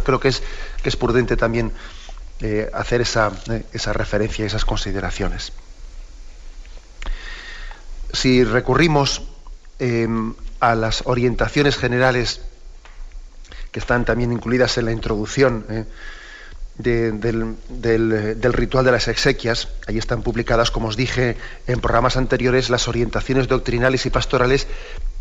creo 0.03 0.19
que 0.19 0.29
es, 0.29 0.43
es 0.83 0.97
prudente 0.97 1.37
también 1.37 1.73
eh, 2.41 2.71
hacer 2.73 3.03
esa, 3.03 3.33
eh, 3.51 3.67
esa 3.75 3.93
referencia 3.93 4.47
esas 4.47 4.65
consideraciones. 4.65 5.53
Si 8.15 8.43
recurrimos 8.45 9.23
Em, 9.81 10.35
a 10.59 10.75
las 10.75 11.03
orientaciones 11.07 11.77
generales 11.77 12.41
que 13.71 13.79
están 13.79 14.05
también 14.05 14.33
incluidas 14.33 14.77
en 14.77 14.87
la 14.87 14.91
introducción 14.91 15.65
eh, 15.69 15.85
del, 16.79 18.53
ritual 18.53 18.85
de 18.85 18.91
las 18.91 19.07
exequias. 19.07 19.69
Ahí 19.87 19.97
están 19.97 20.23
publicadas, 20.23 20.73
como 20.73 20.89
os 20.89 20.97
dije 20.97 21.37
en 21.69 21.81
programas 21.81 22.17
anteriores, 22.17 22.71
las 22.71 22.89
orientaciones 22.89 23.47
doctrinales 23.47 24.05
y 24.05 24.11
pastorales 24.11 24.67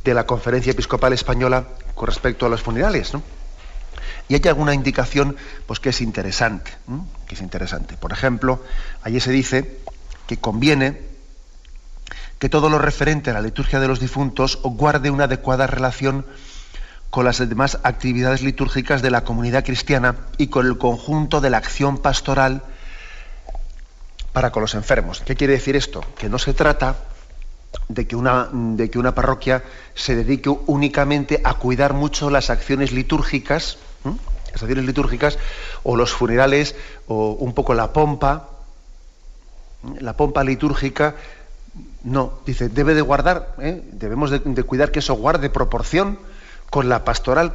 de 0.03 0.15
la 0.15 0.25
Conferencia 0.25 0.71
Episcopal 0.71 1.13
Española 1.13 1.67
con 1.93 2.07
respecto 2.07 2.47
a 2.47 2.49
los 2.49 2.63
funerales. 2.63 3.11
Y 4.27 4.33
hay 4.33 4.41
alguna 4.45 4.73
indicación 4.73 5.35
pues, 5.67 5.79
que 5.79 5.89
es 5.89 6.01
interesante, 6.01 6.71
que 7.27 7.35
es 7.35 7.41
interesante. 7.41 7.95
Por 7.95 8.11
ejemplo, 8.11 8.63
allí 9.03 9.19
se 9.19 9.29
dice 9.29 9.77
que 10.25 10.37
conviene 10.37 11.16
que 12.39 12.49
todo 12.49 12.69
lo 12.69 12.79
referente 12.79 13.31
a 13.31 13.33
la 13.33 13.41
liturgia 13.41 13.79
de 13.79 13.87
los 13.87 13.99
difuntos 13.99 14.59
guarde 14.63 15.09
una 15.09 15.25
adecuada 15.25 15.67
relación 15.67 16.25
con 17.09 17.25
las 17.25 17.37
demás 17.37 17.79
actividades 17.83 18.41
litúrgicas 18.41 19.01
de 19.01 19.11
la 19.11 19.23
comunidad 19.23 19.65
cristiana 19.65 20.15
y 20.37 20.47
con 20.47 20.67
el 20.67 20.77
conjunto 20.77 21.41
de 21.41 21.49
la 21.49 21.57
acción 21.57 21.97
pastoral 21.97 22.63
para 24.33 24.51
con 24.51 24.61
los 24.61 24.75
enfermos. 24.75 25.21
¿Qué 25.21 25.35
quiere 25.35 25.53
decir 25.53 25.75
esto? 25.75 26.03
Que 26.17 26.29
no 26.29 26.37
se 26.37 26.53
trata 26.53 26.95
de 27.87 28.05
que 28.05 28.15
una, 28.15 28.49
de 28.51 28.89
que 28.89 28.99
una 28.99 29.15
parroquia 29.15 29.63
se 29.95 30.15
dedique 30.15 30.49
únicamente 30.49 31.41
a 31.43 31.55
cuidar 31.55 31.93
mucho 31.93 32.29
las 32.29 32.49
acciones 32.49 32.91
litúrgicas, 32.91 33.77
las 34.03 34.61
acciones 34.61 34.85
litúrgicas, 34.85 35.39
o 35.83 35.95
los 35.95 36.11
funerales, 36.11 36.75
o 37.07 37.31
un 37.31 37.53
poco 37.53 37.73
la 37.73 37.93
pompa, 37.93 38.49
la 39.99 40.15
pompa 40.15 40.43
litúrgica 40.43 41.15
no, 42.07 42.39
dice, 42.45 42.69
debe 42.69 42.93
de 42.93 43.01
guardar, 43.01 43.55
¿eh? 43.59 43.83
debemos 43.91 44.31
de, 44.31 44.63
cuidar 44.63 44.91
que 44.91 44.99
eso 44.99 45.15
guarde 45.15 45.49
proporción 45.49 46.19
con 46.69 46.87
la 46.87 47.03
pastoral 47.03 47.53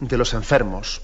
de 0.00 0.18
los 0.18 0.34
enfermos. 0.34 1.00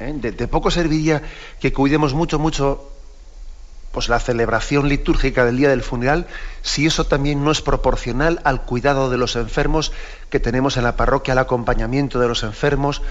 ¿Eh? 0.00 0.12
De, 0.14 0.48
poco 0.48 0.70
serviría 0.70 1.22
que 1.60 1.72
cuidemos 1.72 2.12
mucho, 2.12 2.38
mucho 2.38 2.90
pues 3.92 4.08
la 4.08 4.20
celebración 4.20 4.88
litúrgica 4.88 5.46
del 5.46 5.56
día 5.56 5.70
del 5.70 5.82
funeral, 5.82 6.26
si 6.62 6.84
eso 6.84 7.06
también 7.06 7.42
no 7.42 7.52
es 7.52 7.62
proporcional 7.62 8.40
al 8.44 8.62
cuidado 8.62 9.08
de 9.08 9.16
los 9.16 9.36
enfermos 9.36 9.92
que 10.28 10.40
tenemos 10.40 10.76
en 10.76 10.82
la 10.82 10.96
parroquia, 10.96 11.32
al 11.32 11.38
acompañamiento 11.38 12.18
de 12.18 12.28
los 12.28 12.42
enfermos, 12.42 13.02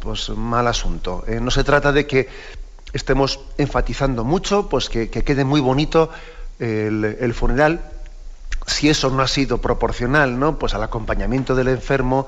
pues 0.00 0.28
mal 0.30 0.66
asunto. 0.66 1.24
¿eh? 1.26 1.38
No 1.40 1.50
se 1.50 1.64
trata 1.64 1.92
de 1.92 2.06
que 2.06 2.28
estemos 2.92 3.40
enfatizando 3.56 4.24
mucho, 4.24 4.68
pues 4.68 4.90
que 4.90 5.08
quede 5.08 5.44
muy 5.44 5.60
bonito 5.60 6.10
el, 6.58 7.34
funeral, 7.34 7.80
si 8.66 8.88
eso 8.88 9.10
no 9.10 9.22
ha 9.22 9.28
sido 9.28 9.58
proporcional, 9.58 10.38
¿no? 10.38 10.58
Pues 10.58 10.74
al 10.74 10.82
acompañamiento 10.82 11.54
del 11.54 11.68
enfermo, 11.68 12.26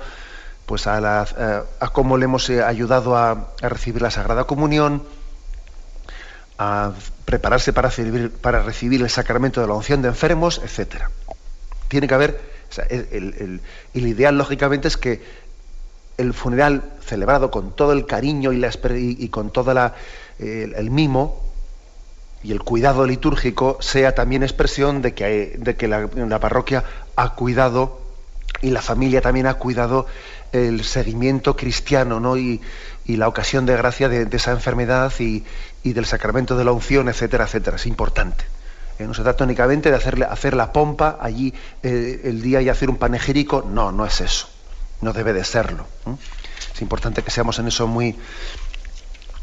pues 0.67 0.87
a, 0.87 1.01
la, 1.01 1.65
a, 1.81 1.89
cómo 1.89 2.17
le 2.19 2.25
hemos 2.25 2.49
eh, 2.51 2.63
ayudado 2.63 3.17
a, 3.17 3.53
recibir 3.61 4.03
la 4.03 4.11
Sagrada 4.11 4.45
Comunión, 4.45 5.03
a 6.59 6.93
prepararse 7.25 7.73
para 7.73 7.89
recibir, 7.89 9.01
el 9.01 9.11
sacramento 9.11 9.61
de 9.61 9.67
la 9.67 9.75
unción 9.75 10.03
de 10.03 10.09
enfermos, 10.09 10.61
etc. 10.65 11.05
Tiene 11.89 12.09
que 12.09 12.15
haber, 12.15 12.41
el, 12.91 13.61
ideal 13.95 14.37
lógicamente 14.37 14.89
es 14.89 14.97
que 14.97 15.23
el 16.19 16.35
funeral 16.35 16.83
celebrado 17.01 17.51
con 17.51 17.77
todo 17.77 17.93
el 17.93 18.07
cariño 18.07 18.53
y, 18.53 18.59
la, 18.59 18.71
y 18.91 19.29
con 19.29 19.51
todo 19.51 19.93
el 20.39 20.91
mimo, 20.91 21.48
y 22.43 22.53
el 22.53 22.63
cuidado 22.63 23.07
litúrgico 23.07 23.79
sea 23.81 24.15
también 24.15 24.43
expresión 24.43 25.03
de 25.03 25.15
que, 25.15 25.89
la, 25.89 26.39
parroquia 26.39 26.85
ha 27.17 27.35
cuidado 27.35 28.01
y 28.61 28.71
la 28.71 28.83
familia 28.83 29.21
también 29.21 29.47
ha 29.47 29.55
cuidado 29.55 30.07
el 30.53 30.85
seguimiento 30.85 31.57
cristiano 31.57 32.21
¿no? 32.21 32.37
y, 32.37 32.61
la 33.07 33.27
ocasión 33.27 33.65
de 33.65 33.75
gracia 33.75 34.09
de, 34.09 34.29
esa 34.37 34.53
enfermedad 34.53 35.13
y, 35.19 35.45
del 35.83 36.05
sacramento 36.05 36.57
de 36.57 36.65
la 36.65 36.73
unción, 36.73 37.09
etcétera, 37.09 37.45
etcétera. 37.45 37.77
Es 37.77 37.87
importante. 37.87 38.45
Eh, 38.99 39.07
no 39.07 39.15
se 39.15 39.23
trata 39.23 39.45
únicamente 39.45 39.91
de 39.91 39.97
hacerle, 39.97 40.27
hacer 40.27 40.55
la 40.55 40.73
pompa 40.73 41.17
allí 41.19 41.55
eh, 41.83 42.21
el 42.25 42.43
día 42.43 42.61
y 42.61 42.69
hacer 42.69 42.91
un 42.91 42.97
panegírico. 42.97 43.67
No, 43.67 43.93
no 43.93 44.05
es 44.05 44.21
eso. 44.21 44.49
No 45.01 45.15
debe 45.15 45.33
de 45.33 45.45
serlo. 45.45 45.87
Es 46.75 46.83
importante 46.83 47.23
que 47.23 47.31
seamos 47.31 47.59
en 47.59 47.69
eso 47.69 47.87
muy, 47.87 48.15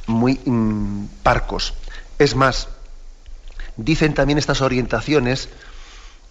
muy 0.05 0.39
mm, 0.45 1.05
parcos. 1.23 1.73
Es 2.19 2.35
más, 2.35 2.67
dicen 3.77 4.13
también 4.13 4.38
estas 4.38 4.62
orientaciones 4.62 5.50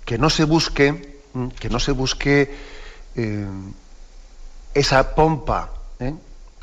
que 0.05 0.19
no 0.19 0.31
se 0.31 0.45
busque, 0.45 1.19
mm, 1.33 1.49
que 1.49 1.69
no 1.69 1.81
se 1.81 1.93
busque 1.93 2.55
eh, 3.17 3.47
esa 4.75 5.15
pompa 5.15 5.71
¿eh? 6.01 6.15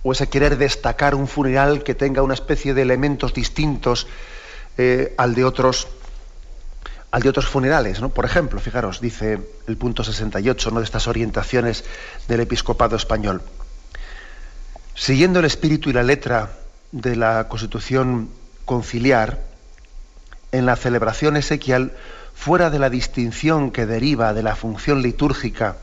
o 0.03 0.11
ese 0.11 0.27
querer 0.27 0.57
destacar 0.57 1.15
un 1.15 1.27
funeral 1.27 1.83
que 1.83 1.95
tenga 1.95 2.21
una 2.21 2.33
especie 2.33 2.73
de 2.73 2.81
elementos 2.81 3.33
distintos 3.33 4.07
eh, 4.77 5.13
al 5.17 5.35
de 5.35 5.45
otros 5.45 5.87
al 7.11 7.21
de 7.21 7.29
otros 7.29 7.45
funerales, 7.45 7.99
¿no? 7.99 8.07
Por 8.07 8.23
ejemplo, 8.23 8.57
fijaros, 8.61 9.01
dice 9.01 9.37
el 9.67 9.75
punto 9.75 10.01
68 10.01 10.71
¿no? 10.71 10.79
de 10.79 10.85
estas 10.85 11.09
orientaciones 11.09 11.83
del 12.29 12.39
episcopado 12.39 12.95
español. 12.95 13.41
Siguiendo 14.95 15.39
el 15.39 15.45
espíritu 15.45 15.89
y 15.89 15.93
la 15.93 16.03
letra 16.03 16.53
de 16.93 17.17
la 17.17 17.49
Constitución 17.49 18.29
conciliar, 18.63 19.50
en 20.51 20.65
la 20.65 20.75
celebración 20.75 21.37
esequial, 21.37 21.93
fuera 22.33 22.69
de 22.69 22.79
la 22.79 22.89
distinción 22.89 23.71
que 23.71 23.85
deriva 23.85 24.33
de 24.33 24.43
la 24.43 24.55
función 24.55 25.01
litúrgica 25.01 25.77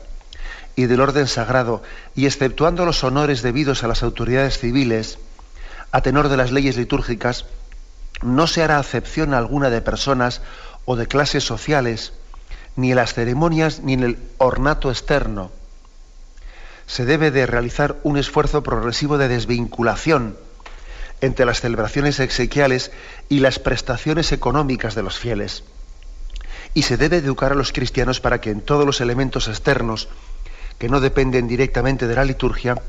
y 0.75 0.85
del 0.85 1.01
orden 1.01 1.27
sagrado, 1.27 1.83
y 2.15 2.25
exceptuando 2.25 2.85
los 2.85 3.03
honores 3.03 3.41
debidos 3.41 3.83
a 3.83 3.87
las 3.87 4.03
autoridades 4.03 4.59
civiles, 4.59 5.19
a 5.91 6.01
tenor 6.01 6.29
de 6.29 6.37
las 6.37 6.51
leyes 6.51 6.77
litúrgicas, 6.77 7.45
no 8.21 8.47
se 8.47 8.63
hará 8.63 8.79
acepción 8.79 9.33
alguna 9.33 9.69
de 9.69 9.81
personas 9.81 10.41
o 10.85 10.95
de 10.95 11.07
clases 11.07 11.43
sociales, 11.43 12.13
ni 12.75 12.91
en 12.91 12.97
las 12.97 13.13
ceremonias 13.13 13.81
ni 13.81 13.93
en 13.93 14.03
el 14.03 14.17
ornato 14.37 14.89
externo. 14.89 15.51
Se 16.87 17.05
debe 17.05 17.31
de 17.31 17.45
realizar 17.45 17.97
un 18.03 18.17
esfuerzo 18.17 18.63
progresivo 18.63 19.17
de 19.17 19.27
desvinculación 19.27 20.37
entre 21.21 21.45
las 21.45 21.61
celebraciones 21.61 22.19
exequiales 22.19 22.91
y 23.27 23.39
las 23.39 23.59
prestaciones 23.59 24.31
económicas 24.31 24.95
de 24.95 25.03
los 25.03 25.17
fieles. 25.17 25.63
Y 26.73 26.83
se 26.83 26.97
debe 26.97 27.17
educar 27.17 27.51
a 27.51 27.55
los 27.55 27.73
cristianos 27.73 28.19
para 28.19 28.41
que 28.41 28.51
en 28.51 28.61
todos 28.61 28.85
los 28.85 29.01
elementos 29.01 29.47
externos 29.47 30.07
que 30.77 30.89
no 30.89 30.99
dependen 31.01 31.47
directamente 31.47 32.07
de 32.07 32.15
la 32.15 32.25
liturgia 32.25 32.81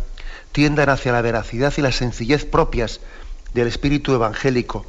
tiendan 0.53 0.91
hacia 0.91 1.13
la 1.13 1.23
veracidad 1.23 1.73
y 1.77 1.81
la 1.81 1.93
sencillez 1.93 2.45
propias 2.45 3.01
del 3.55 3.67
espíritu 3.67 4.15
evangélico 4.15 4.87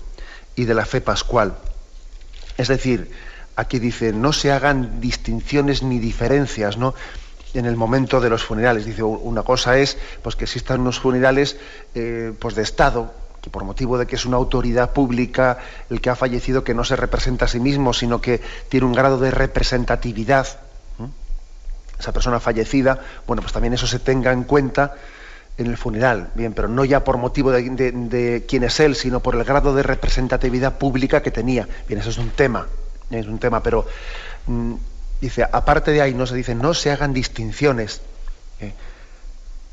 y 0.56 0.66
de 0.66 0.74
la 0.74 0.86
fe 0.86 1.02
pascual. 1.02 1.58
Es 2.58 2.68
decir, 2.68 3.12
aquí 3.56 3.80
dice, 3.80 4.14
no 4.14 4.34
se 4.34 4.52
hagan 4.52 5.02
distinciones 5.02 5.84
ni 5.84 6.00
diferencias, 6.00 6.78
¿no? 6.78 6.94
en 7.54 7.66
el 7.66 7.76
momento 7.76 8.22
de 8.22 8.30
los 8.30 8.44
funerales. 8.44 8.86
Dice, 8.86 9.04
una 9.04 9.44
cosa 9.44 9.78
es 9.78 9.98
pues, 10.22 10.36
que 10.36 10.46
existan 10.46 10.82
unos 10.82 11.00
funerales 11.00 11.58
eh, 11.96 12.34
pues, 12.40 12.56
de 12.56 12.64
Estado, 12.64 13.14
que 13.42 13.50
por 13.50 13.64
motivo 13.64 13.98
de 13.98 14.06
que 14.06 14.16
es 14.16 14.26
una 14.26 14.38
autoridad 14.38 14.92
pública 14.92 15.58
el 15.90 16.00
que 16.00 16.10
ha 16.10 16.16
fallecido, 16.16 16.64
que 16.64 16.74
no 16.74 16.84
se 16.84 16.96
representa 16.96 17.46
a 17.46 17.48
sí 17.48 17.60
mismo, 17.60 17.94
sino 17.94 18.22
que 18.22 18.42
tiene 18.70 18.86
un 18.86 18.94
grado 18.94 19.18
de 19.18 19.32
representatividad, 19.32 20.48
esa 22.00 22.12
persona 22.12 22.40
fallecida, 22.40 23.00
bueno, 23.28 23.42
pues 23.42 23.54
también 23.54 23.74
eso 23.74 23.88
se 23.88 24.00
tenga 24.00 24.32
en 24.32 24.44
cuenta 24.44 24.96
en 25.58 25.68
el 25.68 25.78
funeral, 25.78 26.30
bien, 26.34 26.54
pero 26.54 26.68
no 26.68 26.84
ya 26.86 27.04
por 27.04 27.18
motivo 27.18 27.52
de, 27.52 28.46
quién 28.48 28.64
es 28.64 28.80
él, 28.80 28.96
sino 28.96 29.20
por 29.20 29.36
el 29.36 29.44
grado 29.44 29.76
de 29.76 29.84
representatividad 29.84 30.78
pública 30.78 31.22
que 31.22 31.32
tenía. 31.32 31.68
Bien, 31.88 32.00
eso 32.00 32.10
es 32.10 32.18
un 32.18 32.30
tema, 32.30 32.68
es 33.12 33.28
un 33.28 33.38
tema, 33.38 33.62
pero 33.62 33.86
mm, 34.48 34.74
dice, 35.20 35.44
aparte 35.44 35.92
de 35.92 36.02
ahí 36.02 36.14
no 36.14 36.26
se 36.26 36.36
dice, 36.36 36.56
no 36.56 36.74
se 36.74 36.92
hagan 36.92 37.14
distinciones. 37.14 38.02
Eh, 38.60 38.74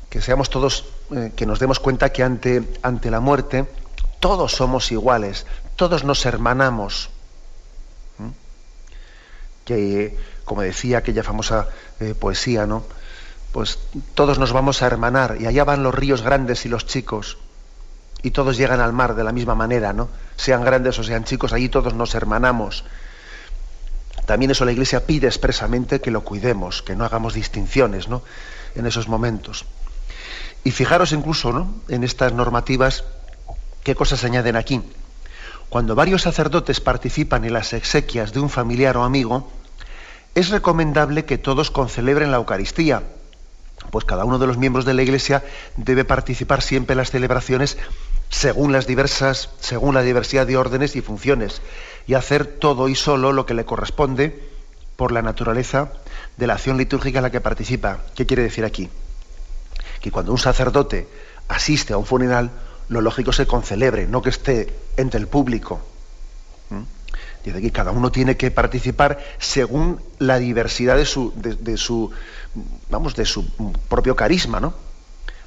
que 0.09 0.21
seamos 0.21 0.49
todos, 0.49 0.85
eh, 1.11 1.31
que 1.35 1.45
nos 1.45 1.59
demos 1.59 1.79
cuenta 1.79 2.11
que 2.11 2.23
ante, 2.23 2.63
ante 2.81 3.11
la 3.11 3.19
muerte 3.19 3.65
todos 4.19 4.51
somos 4.53 4.91
iguales, 4.91 5.45
todos 5.75 6.03
nos 6.03 6.25
hermanamos. 6.25 7.09
Que, 9.65 10.17
como 10.45 10.63
decía 10.63 10.97
aquella 10.97 11.21
famosa 11.21 11.69
eh, 11.99 12.15
poesía, 12.15 12.65
¿no? 12.65 12.83
Pues 13.51 13.77
todos 14.15 14.39
nos 14.39 14.51
vamos 14.51 14.81
a 14.81 14.87
hermanar 14.87 15.37
y 15.39 15.45
allá 15.45 15.63
van 15.63 15.83
los 15.83 15.93
ríos 15.93 16.23
grandes 16.23 16.65
y 16.65 16.69
los 16.69 16.87
chicos 16.87 17.37
y 18.21 18.31
todos 18.31 18.57
llegan 18.57 18.79
al 18.79 18.93
mar 18.93 19.15
de 19.15 19.23
la 19.23 19.31
misma 19.31 19.55
manera, 19.55 19.93
¿no? 19.93 20.09
Sean 20.35 20.63
grandes 20.63 20.97
o 20.99 21.03
sean 21.03 21.23
chicos, 21.23 21.53
allí 21.53 21.69
todos 21.69 21.93
nos 21.93 22.15
hermanamos. 22.15 22.83
También 24.25 24.51
eso 24.51 24.65
la 24.65 24.71
Iglesia 24.71 25.05
pide 25.05 25.27
expresamente 25.27 26.01
que 26.01 26.11
lo 26.11 26.23
cuidemos, 26.23 26.81
que 26.81 26.95
no 26.95 27.05
hagamos 27.05 27.33
distinciones, 27.33 28.07
¿no? 28.07 28.21
En 28.75 28.85
esos 28.85 29.07
momentos. 29.07 29.65
Y 30.63 30.71
fijaros 30.71 31.11
incluso 31.11 31.51
¿no? 31.51 31.73
en 31.87 32.03
estas 32.03 32.33
normativas 32.33 33.03
qué 33.83 33.95
cosas 33.95 34.23
añaden 34.23 34.55
aquí. 34.55 34.81
Cuando 35.69 35.95
varios 35.95 36.23
sacerdotes 36.23 36.81
participan 36.81 37.45
en 37.45 37.53
las 37.53 37.73
exequias 37.73 38.33
de 38.33 38.39
un 38.39 38.49
familiar 38.49 38.97
o 38.97 39.03
amigo, 39.03 39.51
es 40.35 40.49
recomendable 40.49 41.25
que 41.25 41.37
todos 41.37 41.71
concelebren 41.71 42.31
la 42.31 42.37
Eucaristía, 42.37 43.03
pues 43.91 44.05
cada 44.05 44.25
uno 44.25 44.39
de 44.39 44.47
los 44.47 44.57
miembros 44.57 44.85
de 44.85 44.93
la 44.93 45.03
Iglesia 45.03 45.43
debe 45.77 46.05
participar 46.05 46.61
siempre 46.61 46.93
en 46.93 46.97
las 46.97 47.11
celebraciones 47.11 47.77
según 48.29 48.71
las 48.71 48.85
diversas, 48.85 49.49
según 49.59 49.95
la 49.95 50.01
diversidad 50.01 50.45
de 50.45 50.57
órdenes 50.57 50.95
y 50.95 51.01
funciones, 51.01 51.61
y 52.05 52.13
hacer 52.13 52.45
todo 52.45 52.89
y 52.89 52.95
solo 52.95 53.33
lo 53.33 53.45
que 53.45 53.53
le 53.53 53.65
corresponde 53.65 54.47
por 54.95 55.11
la 55.11 55.21
naturaleza 55.21 55.91
de 56.37 56.47
la 56.47 56.53
acción 56.53 56.77
litúrgica 56.77 57.19
en 57.19 57.23
la 57.23 57.31
que 57.31 57.41
participa. 57.41 57.99
¿Qué 58.15 58.25
quiere 58.25 58.43
decir 58.43 58.65
aquí? 58.65 58.89
Que 59.99 60.11
cuando 60.11 60.31
un 60.31 60.37
sacerdote 60.37 61.07
asiste 61.47 61.93
a 61.93 61.97
un 61.97 62.05
funeral, 62.05 62.51
lo 62.89 63.01
lógico 63.01 63.31
se 63.31 63.47
concelebre, 63.47 64.07
no 64.07 64.21
que 64.21 64.29
esté 64.29 64.73
entre 64.97 65.19
el 65.19 65.27
público. 65.27 65.79
¿Mm? 66.69 66.83
Dice 67.43 67.61
que 67.61 67.71
cada 67.71 67.91
uno 67.91 68.11
tiene 68.11 68.35
que 68.35 68.51
participar 68.51 69.19
según 69.37 70.01
la 70.19 70.39
diversidad 70.39 70.97
de 70.97 71.05
su, 71.05 71.33
de, 71.35 71.77
su, 71.77 72.11
vamos, 72.89 73.15
de 73.15 73.25
su 73.25 73.47
propio 73.87 74.15
carisma, 74.15 74.59
¿no? 74.59 74.73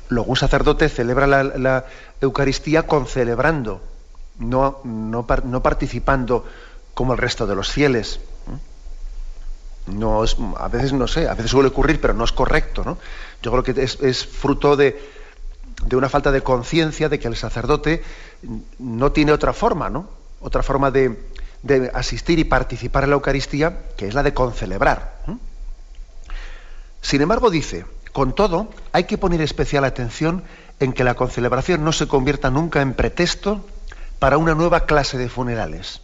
Luego 0.09 0.31
un 0.31 0.37
sacerdote 0.37 0.88
celebra 0.88 1.27
la, 1.27 1.85
Eucaristía 2.21 2.87
concelebrando, 2.87 3.83
no, 4.38 4.79
no, 4.85 5.27
no, 5.45 5.62
participando 5.62 6.45
como 6.95 7.12
el 7.12 7.19
resto 7.19 7.47
de 7.47 7.55
los 7.55 7.71
fieles. 7.71 8.21
No 9.87 10.23
es, 10.23 10.37
a 10.59 10.69
veces 10.69 10.93
no 10.93 11.09
sé, 11.09 11.29
a 11.29 11.35
veces 11.35 11.51
suele 11.51 11.71
ocurrir, 11.71 12.01
pero 12.01 12.15
no 12.15 12.25
es 12.25 12.33
correcto, 12.33 12.85
¿no? 12.85 12.99
Yo 13.42 13.50
creo 13.50 13.62
que 13.62 13.83
es, 13.83 14.26
fruto 14.26 14.76
de, 14.76 15.00
una 15.92 16.09
falta 16.09 16.31
de 16.31 16.42
conciencia 16.42 17.09
de 17.09 17.18
que 17.18 17.28
el 17.28 17.37
sacerdote 17.37 18.02
no 18.78 19.12
tiene 19.12 19.33
otra 19.33 19.52
forma, 19.52 19.90
¿no? 19.90 20.09
Otra 20.40 20.62
forma 20.62 20.90
de, 20.90 21.18
asistir 21.94 22.38
y 22.38 22.44
participar 22.44 23.05
en 23.05 23.11
la 23.11 23.16
Eucaristía, 23.16 23.83
que 23.96 24.07
es 24.07 24.14
la 24.14 24.22
de 24.22 24.35
concelebrar. 24.35 25.22
Sin 27.00 27.20
embargo, 27.20 27.50
dice, 27.50 27.85
con 28.12 28.35
todo, 28.35 28.68
hay 28.92 29.05
que 29.05 29.18
poner 29.18 29.40
especial 29.40 29.85
atención 29.85 30.44
en 30.78 30.92
que 30.92 31.05
la 31.05 31.14
concelebración 31.14 31.85
no 31.85 31.92
se 31.92 32.07
convierta 32.07 32.50
nunca 32.50 32.81
en 32.81 32.94
pretexto 32.94 33.64
para 34.18 34.38
una 34.38 34.55
nueva 34.55 34.87
clase 34.87 35.18
de 35.18 35.28
funerales. 35.28 36.00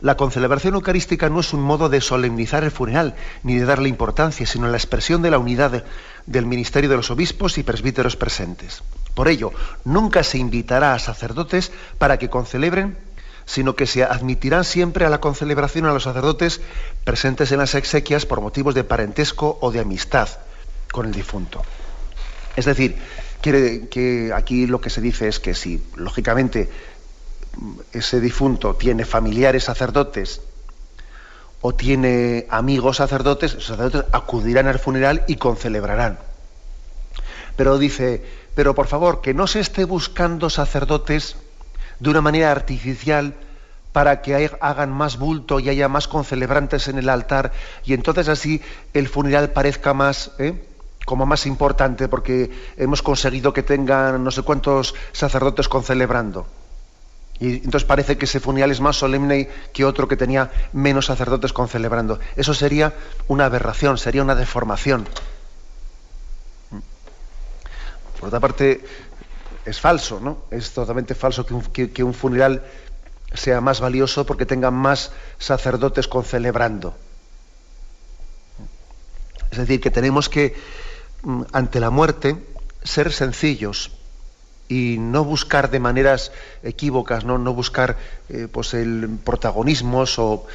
La 0.00 0.16
concelebración 0.16 0.74
eucarística 0.74 1.28
no 1.28 1.40
es 1.40 1.52
un 1.52 1.60
modo 1.60 1.90
de 1.90 2.00
solemnizar 2.00 2.64
el 2.64 2.70
funeral 2.70 3.14
ni 3.42 3.56
de 3.56 3.66
darle 3.66 3.88
importancia, 3.88 4.46
sino 4.46 4.66
la 4.66 4.78
expresión 4.78 5.20
de 5.20 5.30
la 5.30 5.38
unidad 5.38 5.84
del 6.26 6.46
ministerio 6.46 6.88
de 6.88 6.96
los 6.96 7.10
obispos 7.10 7.58
y 7.58 7.62
presbíteros 7.62 8.16
presentes. 8.16 8.82
Por 9.14 9.28
ello, 9.28 9.52
nunca 9.84 10.22
se 10.22 10.38
invitará 10.38 10.94
a 10.94 10.98
sacerdotes 10.98 11.70
para 11.98 12.18
que 12.18 12.30
concelebren, 12.30 12.96
sino 13.44 13.76
que 13.76 13.86
se 13.86 14.02
admitirán 14.02 14.64
siempre 14.64 15.04
a 15.04 15.10
la 15.10 15.20
concelebración 15.20 15.84
a 15.84 15.92
los 15.92 16.04
sacerdotes 16.04 16.62
presentes 17.04 17.52
en 17.52 17.58
las 17.58 17.74
exequias 17.74 18.24
por 18.24 18.40
motivos 18.40 18.74
de 18.74 18.84
parentesco 18.84 19.58
o 19.60 19.70
de 19.70 19.80
amistad 19.80 20.28
con 20.92 21.06
el 21.06 21.12
difunto. 21.12 21.62
Es 22.56 22.64
decir, 22.64 22.96
que 23.42 24.32
aquí 24.34 24.66
lo 24.66 24.80
que 24.80 24.90
se 24.90 25.00
dice 25.00 25.28
es 25.28 25.40
que 25.40 25.54
si, 25.54 25.82
lógicamente, 25.96 26.70
ese 27.92 28.20
difunto 28.20 28.74
tiene 28.74 29.04
familiares 29.04 29.64
sacerdotes 29.64 30.42
o 31.60 31.74
tiene 31.74 32.46
amigos 32.48 32.98
sacerdotes, 32.98 33.54
los 33.54 33.66
sacerdotes 33.66 34.04
acudirán 34.12 34.66
al 34.66 34.78
funeral 34.78 35.24
y 35.26 35.36
concelebrarán. 35.36 36.18
Pero 37.56 37.76
dice, 37.78 38.24
pero 38.54 38.74
por 38.74 38.86
favor, 38.86 39.20
que 39.20 39.34
no 39.34 39.46
se 39.46 39.60
esté 39.60 39.84
buscando 39.84 40.48
sacerdotes 40.48 41.36
de 41.98 42.10
una 42.10 42.22
manera 42.22 42.50
artificial 42.50 43.34
para 43.92 44.22
que 44.22 44.50
hagan 44.60 44.92
más 44.92 45.18
bulto 45.18 45.60
y 45.60 45.68
haya 45.68 45.88
más 45.88 46.08
concelebrantes 46.08 46.88
en 46.88 46.98
el 46.98 47.08
altar 47.08 47.52
y 47.84 47.92
entonces 47.92 48.28
así 48.28 48.62
el 48.94 49.08
funeral 49.08 49.50
parezca 49.50 49.94
más 49.94 50.30
¿eh? 50.38 50.64
como 51.04 51.26
más 51.26 51.44
importante 51.46 52.08
porque 52.08 52.50
hemos 52.76 53.02
conseguido 53.02 53.52
que 53.52 53.64
tengan 53.64 54.22
no 54.22 54.30
sé 54.30 54.42
cuántos 54.42 54.94
sacerdotes 55.12 55.68
concelebrando. 55.68 56.46
Y 57.40 57.54
entonces 57.54 57.84
parece 57.84 58.18
que 58.18 58.26
ese 58.26 58.38
funeral 58.38 58.70
es 58.70 58.80
más 58.80 58.96
solemne 58.96 59.48
que 59.72 59.86
otro 59.86 60.06
que 60.06 60.16
tenía 60.16 60.50
menos 60.74 61.06
sacerdotes 61.06 61.54
concelebrando. 61.54 62.20
Eso 62.36 62.52
sería 62.52 62.92
una 63.28 63.46
aberración, 63.46 63.96
sería 63.96 64.22
una 64.22 64.34
deformación. 64.34 65.08
Por 68.18 68.28
otra 68.28 68.40
parte, 68.40 68.84
es 69.64 69.80
falso, 69.80 70.20
¿no? 70.20 70.44
Es 70.50 70.72
totalmente 70.72 71.14
falso 71.14 71.46
que 71.46 72.04
un, 72.04 72.12
funeral 72.12 72.62
sea 73.32 73.62
más 73.62 73.80
valioso 73.80 74.26
porque 74.26 74.44
tenga 74.44 74.70
más 74.70 75.12
sacerdotes 75.38 76.08
concelebrando. 76.08 76.94
Es 79.50 79.58
decir, 79.58 79.80
que 79.80 79.90
tenemos 79.90 80.28
que, 80.28 80.54
mm, 81.22 81.42
ante 81.52 81.80
la 81.80 81.88
muerte, 81.88 82.36
ser 82.84 83.12
sencillos, 83.12 83.92
y 84.70 84.98
no 85.00 85.24
buscar 85.24 85.68
de 85.68 85.80
maneras 85.80 86.30
equívocas, 86.62 87.24
no, 87.24 87.38
no 87.38 87.52
buscar 87.52 87.96
eh, 88.28 88.46
pues 88.50 88.72
el 88.72 89.18
protagonismos 89.24 90.18
o, 90.20 90.46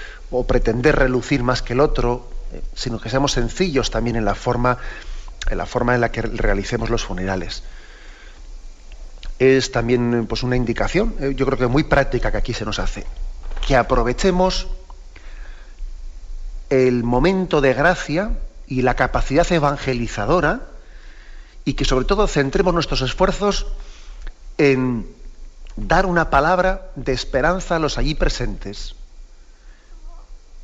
pretender 0.47 0.95
relucir 0.95 1.43
más 1.43 1.61
que 1.61 1.73
el 1.73 1.81
otro, 1.81 2.29
eh, 2.53 2.61
sino 2.73 2.99
que 2.99 3.09
seamos 3.09 3.33
sencillos 3.33 3.91
también 3.91 4.15
en 4.15 4.23
la 4.23 4.33
forma 4.33 4.77
en 5.49 5.57
la 5.57 5.65
forma 5.65 5.93
en 5.93 6.01
la 6.01 6.11
que 6.11 6.21
realicemos 6.21 6.89
los 6.89 7.03
funerales. 7.03 7.63
Es 9.37 9.71
también 9.73 10.25
pues 10.27 10.43
una 10.43 10.55
indicación, 10.55 11.13
eh, 11.19 11.33
yo 11.35 11.45
creo 11.45 11.59
que 11.59 11.67
muy 11.67 11.83
práctica 11.83 12.31
que 12.31 12.37
aquí 12.37 12.53
se 12.53 12.63
nos 12.63 12.79
hace, 12.79 13.05
que 13.67 13.75
aprovechemos 13.75 14.67
el 16.69 17.03
momento 17.03 17.59
de 17.59 17.73
gracia 17.73 18.31
y 18.65 18.81
la 18.81 18.95
capacidad 18.95 19.49
evangelizadora 19.51 20.61
y 21.65 21.73
que 21.73 21.83
sobre 21.83 22.05
todo 22.05 22.27
centremos 22.27 22.73
nuestros 22.73 23.01
esfuerzos 23.01 23.67
en 24.57 25.07
dar 25.75 26.05
una 26.05 26.29
palabra 26.29 26.89
de 26.95 27.11
esperanza 27.11 27.75
a 27.75 27.79
los 27.79 27.97
allí 27.97 28.15
presentes 28.15 28.95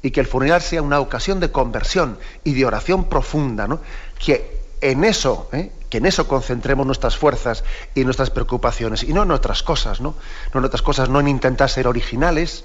y 0.02 0.12
que 0.12 0.20
el 0.20 0.28
funeral 0.28 0.62
sea 0.62 0.82
una 0.82 1.00
ocasión 1.00 1.40
de 1.40 1.52
conversión 1.52 2.18
y 2.44 2.54
de 2.54 2.66
oración 2.66 3.06
profunda, 3.06 3.68
¿no? 3.68 3.80
que 4.18 4.62
en 4.82 5.04
eso, 5.04 5.48
¿eh? 5.52 5.72
que 5.90 6.00
en 6.00 6.06
eso 6.06 6.28
concentremos 6.28 6.86
nuestras 6.86 7.18
fuerzas 7.18 7.64
y 7.94 8.04
nuestras 8.04 8.32
preocupaciones 8.32 9.04
y 9.04 9.14
no 9.14 9.24
en 9.24 9.32
otras 9.32 9.62
cosas, 9.62 10.02
¿no? 10.02 10.16
No 10.54 10.60
en 10.60 10.66
otras 10.66 10.82
cosas, 10.82 11.10
no 11.10 11.20
en 11.20 11.28
intentar 11.28 11.70
ser 11.70 11.88
originales, 11.88 12.64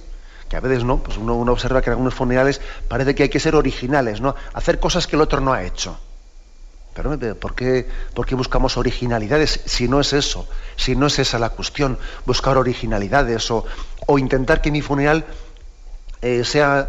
que 0.48 0.56
a 0.56 0.60
veces 0.60 0.84
no, 0.84 0.98
pues 0.98 1.18
uno, 1.18 1.34
uno 1.34 1.52
observa 1.52 1.82
que 1.82 1.90
en 1.90 1.92
algunos 1.92 2.14
funerales 2.14 2.62
parece 2.88 3.14
que 3.14 3.24
hay 3.24 3.28
que 3.28 3.40
ser 3.40 3.54
originales, 3.54 4.20
¿no? 4.20 4.34
Hacer 4.54 4.80
cosas 4.80 5.06
que 5.06 5.16
el 5.16 5.22
otro 5.22 5.40
no 5.40 5.52
ha 5.52 5.64
hecho. 5.64 5.98
Pero 6.96 7.36
¿por 7.36 7.54
qué, 7.54 7.86
buscamos 8.30 8.78
originalidades 8.78 9.60
si 9.66 9.86
no 9.86 10.00
es 10.00 10.14
eso? 10.14 10.48
Si 10.76 10.96
no 10.96 11.08
es 11.08 11.18
esa 11.18 11.38
la 11.38 11.50
cuestión, 11.50 11.98
buscar 12.24 12.56
originalidades 12.56 13.50
o, 13.50 13.66
intentar 14.18 14.62
que 14.62 14.70
mi 14.70 14.80
funeral 14.80 15.26
eh, 16.22 16.42
sea, 16.44 16.88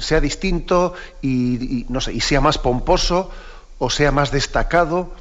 sea, 0.00 0.20
distinto 0.20 0.94
y, 1.22 1.86
no 1.88 2.00
sé, 2.00 2.12
y 2.12 2.20
sea 2.20 2.40
más 2.40 2.58
pomposo 2.58 3.30
o 3.78 3.90
sea 3.90 4.10
más 4.10 4.32
destacado 4.32 5.12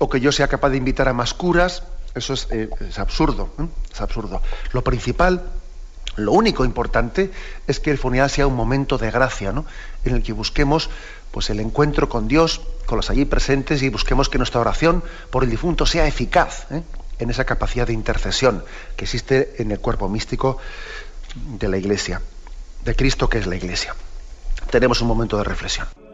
o 0.00 0.10
que 0.10 0.20
yo 0.20 0.32
sea 0.32 0.48
capaz 0.48 0.70
de 0.70 0.78
invitar 0.78 1.08
a 1.08 1.12
más 1.12 1.32
curas. 1.32 1.84
Eso 2.16 2.34
es, 2.34 2.48
eh, 2.50 2.68
absurdo. 2.96 3.50
Es 3.92 4.00
absurdo. 4.00 4.42
Lo 4.72 4.82
principal 4.82 5.44
lo 6.16 6.32
único 6.32 6.64
importante 6.64 7.30
es 7.66 7.78
que 7.78 7.90
el 7.90 7.98
funeral 7.98 8.30
sea 8.30 8.46
un 8.46 8.54
momento 8.56 8.96
de 8.96 9.10
gracia, 9.10 9.52
¿no? 9.52 9.66
en 10.02 10.14
el 10.14 10.22
que 10.22 10.32
busquemos 10.32 10.88
pues, 11.36 11.50
el 11.50 11.60
encuentro 11.60 12.08
con 12.08 12.28
Dios, 12.28 12.62
con 12.86 12.96
los 12.96 13.10
allí 13.10 13.26
presentes, 13.26 13.82
y 13.82 13.90
busquemos 13.90 14.30
que 14.30 14.38
nuestra 14.38 14.58
oración 14.58 15.04
por 15.28 15.44
el 15.44 15.50
difunto 15.50 15.84
sea 15.84 16.06
eficaz 16.06 16.64
¿eh? 16.70 16.82
en 17.18 17.28
esa 17.28 17.44
capacidad 17.44 17.86
de 17.86 17.92
intercesión 17.92 18.64
que 18.96 19.04
existe 19.04 19.60
en 19.60 19.70
el 19.70 19.78
cuerpo 19.78 20.08
místico 20.08 20.56
de 21.34 21.68
la 21.68 21.76
Iglesia, 21.76 22.22
de 22.86 22.96
Cristo 22.96 23.28
que 23.28 23.36
es 23.36 23.46
la 23.46 23.54
Iglesia. 23.54 23.94
Tenemos 24.70 25.02
un 25.02 25.08
momento 25.08 25.36
de 25.36 25.44
reflexión. 25.44 26.05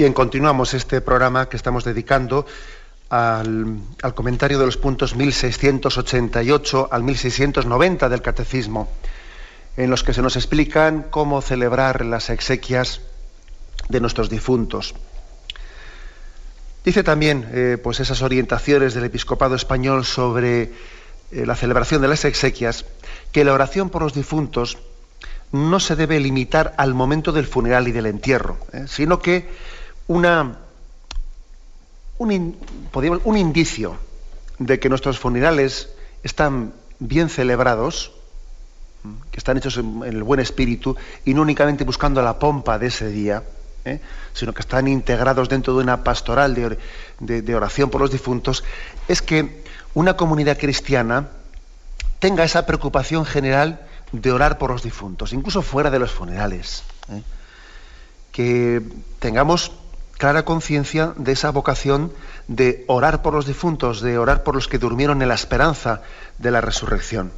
Bien, 0.00 0.14
continuamos 0.14 0.72
este 0.72 1.02
programa 1.02 1.50
que 1.50 1.58
estamos 1.58 1.84
dedicando 1.84 2.46
al, 3.10 3.82
comentario 4.14 4.58
de 4.58 4.64
los 4.64 4.78
puntos 4.78 5.14
1688 5.14 6.88
al 6.90 7.02
1690 7.02 8.08
del 8.08 8.22
Catecismo, 8.22 8.88
en 9.76 9.90
los 9.90 10.02
que 10.02 10.14
se 10.14 10.22
nos 10.22 10.36
explican 10.36 11.02
cómo 11.10 11.42
celebrar 11.42 12.06
las 12.06 12.30
exequias 12.30 13.02
de 13.90 14.00
nuestros 14.00 14.30
difuntos. 14.30 14.94
Dice 16.82 17.02
también 17.02 17.46
eh, 17.52 17.76
pues 17.76 18.00
esas 18.00 18.22
orientaciones 18.22 18.94
del 18.94 19.04
episcopado 19.04 19.54
español 19.54 20.06
sobre 20.06 20.62
eh, 20.62 20.70
la 21.44 21.56
celebración 21.56 22.00
de 22.00 22.08
las 22.08 22.24
exequias, 22.24 22.86
que 23.32 23.44
la 23.44 23.52
oración 23.52 23.90
por 23.90 24.00
los 24.00 24.14
difuntos 24.14 24.78
no 25.52 25.78
se 25.78 25.94
debe 25.94 26.20
limitar 26.20 26.72
al 26.78 26.94
momento 26.94 27.32
del 27.32 27.44
funeral 27.44 27.86
y 27.86 27.92
del 27.92 28.06
entierro, 28.06 28.56
eh, 28.72 28.86
sino 28.88 29.18
que 29.18 29.46
una, 30.10 30.56
un, 32.18 32.56
un 33.24 33.36
indicio 33.38 33.96
de 34.58 34.80
que 34.80 34.88
nuestros 34.88 35.20
funerales 35.20 35.88
están 36.24 36.72
bien 36.98 37.28
celebrados, 37.28 38.10
que 39.30 39.38
están 39.38 39.56
hechos 39.56 39.76
en, 39.76 40.02
el 40.02 40.24
buen 40.24 40.40
espíritu 40.40 40.96
y 41.24 41.32
no 41.32 41.42
únicamente 41.42 41.84
buscando 41.84 42.20
la 42.22 42.40
pompa 42.40 42.76
de 42.76 42.88
ese 42.88 43.08
día, 43.08 43.44
¿eh? 43.84 44.00
sino 44.34 44.52
que 44.52 44.62
están 44.62 44.88
integrados 44.88 45.48
dentro 45.48 45.76
de 45.76 45.84
una 45.84 46.02
pastoral 46.02 46.56
de, 47.20 47.54
oración 47.54 47.88
por 47.88 48.00
los 48.00 48.10
difuntos, 48.10 48.64
es 49.06 49.22
que 49.22 49.62
una 49.94 50.16
comunidad 50.16 50.58
cristiana 50.58 51.28
tenga 52.18 52.42
esa 52.42 52.66
preocupación 52.66 53.24
general 53.24 53.86
de 54.10 54.32
orar 54.32 54.58
por 54.58 54.72
los 54.72 54.82
difuntos, 54.82 55.32
incluso 55.32 55.62
fuera 55.62 55.88
de 55.88 56.00
los 56.00 56.10
funerales. 56.10 56.82
¿eh? 57.10 57.22
Que 58.32 58.82
tengamos 59.20 59.70
clara 60.20 60.44
conciencia 60.44 61.14
de 61.16 61.32
esa 61.32 61.50
vocación 61.50 62.12
de 62.46 62.84
orar 62.88 63.22
por 63.22 63.32
los 63.32 63.46
difuntos, 63.46 64.02
de 64.02 64.18
orar 64.18 64.42
por 64.42 64.54
los 64.54 64.68
que 64.68 64.76
durmieron 64.76 65.22
en 65.22 65.28
la 65.28 65.34
esperanza 65.34 66.02
de 66.36 66.50
la 66.50 66.60
resurrección. 66.60 67.32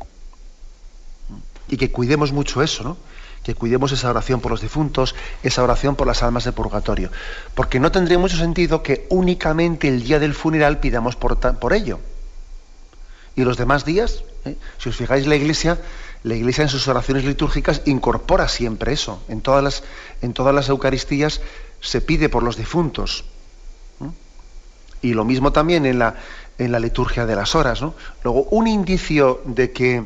Y 1.69 1.77
que 1.77 1.93
cuidemos 1.93 2.33
mucho 2.33 2.61
eso, 2.61 2.83
¿no? 2.83 2.97
Que 3.45 3.55
cuidemos 3.55 3.93
esa 3.93 4.11
oración 4.11 4.41
por 4.41 4.51
los 4.51 4.61
difuntos, 4.61 5.15
esa 5.45 5.63
oración 5.63 5.95
por 5.95 6.09
las 6.09 6.25
almas 6.25 6.43
de 6.43 6.51
purgatorio. 6.51 7.13
Porque 7.55 7.79
no 7.79 7.93
tendría 7.93 8.19
mucho 8.19 8.37
sentido 8.37 8.83
que 8.83 9.07
únicamente 9.11 9.87
el 9.87 10.03
día 10.03 10.19
del 10.19 10.35
funeral 10.35 10.81
pidamos 10.81 11.15
por, 11.15 11.39
ello. 11.73 12.01
Y 13.37 13.45
los 13.45 13.59
demás 13.59 13.85
días, 13.85 14.25
¿eh? 14.45 14.57
si 14.79 14.89
os 14.89 14.97
fijáis, 14.97 15.29
la 15.29 15.37
Iglesia, 15.37 15.79
la 16.25 16.35
Iglesia 16.35 16.63
en 16.63 16.69
sus 16.69 16.89
oraciones 16.89 17.25
litúrgicas 17.25 17.83
incorpora 17.85 18.49
siempre 18.49 18.93
eso. 18.93 19.23
En 19.29 19.41
todas 19.41 19.63
las, 19.63 19.85
en 20.21 20.33
todas 20.33 20.53
las 20.53 20.69
Eucaristías 20.69 21.41
se 21.83 22.01
pide 22.01 22.31
por 22.31 22.43
los 22.43 22.57
difuntos. 22.57 23.25
Y 25.03 25.15
lo 25.15 25.25
mismo 25.25 25.53
también 25.53 25.85
en 25.85 25.99
la, 25.99 26.15
en 26.59 26.73
la 26.73 26.79
liturgia 26.79 27.27
de 27.27 27.37
las 27.37 27.55
horas. 27.55 27.81
Luego, 28.23 28.45
un 28.45 28.69
indicio 28.69 29.43
de 29.45 29.73
que 29.73 30.05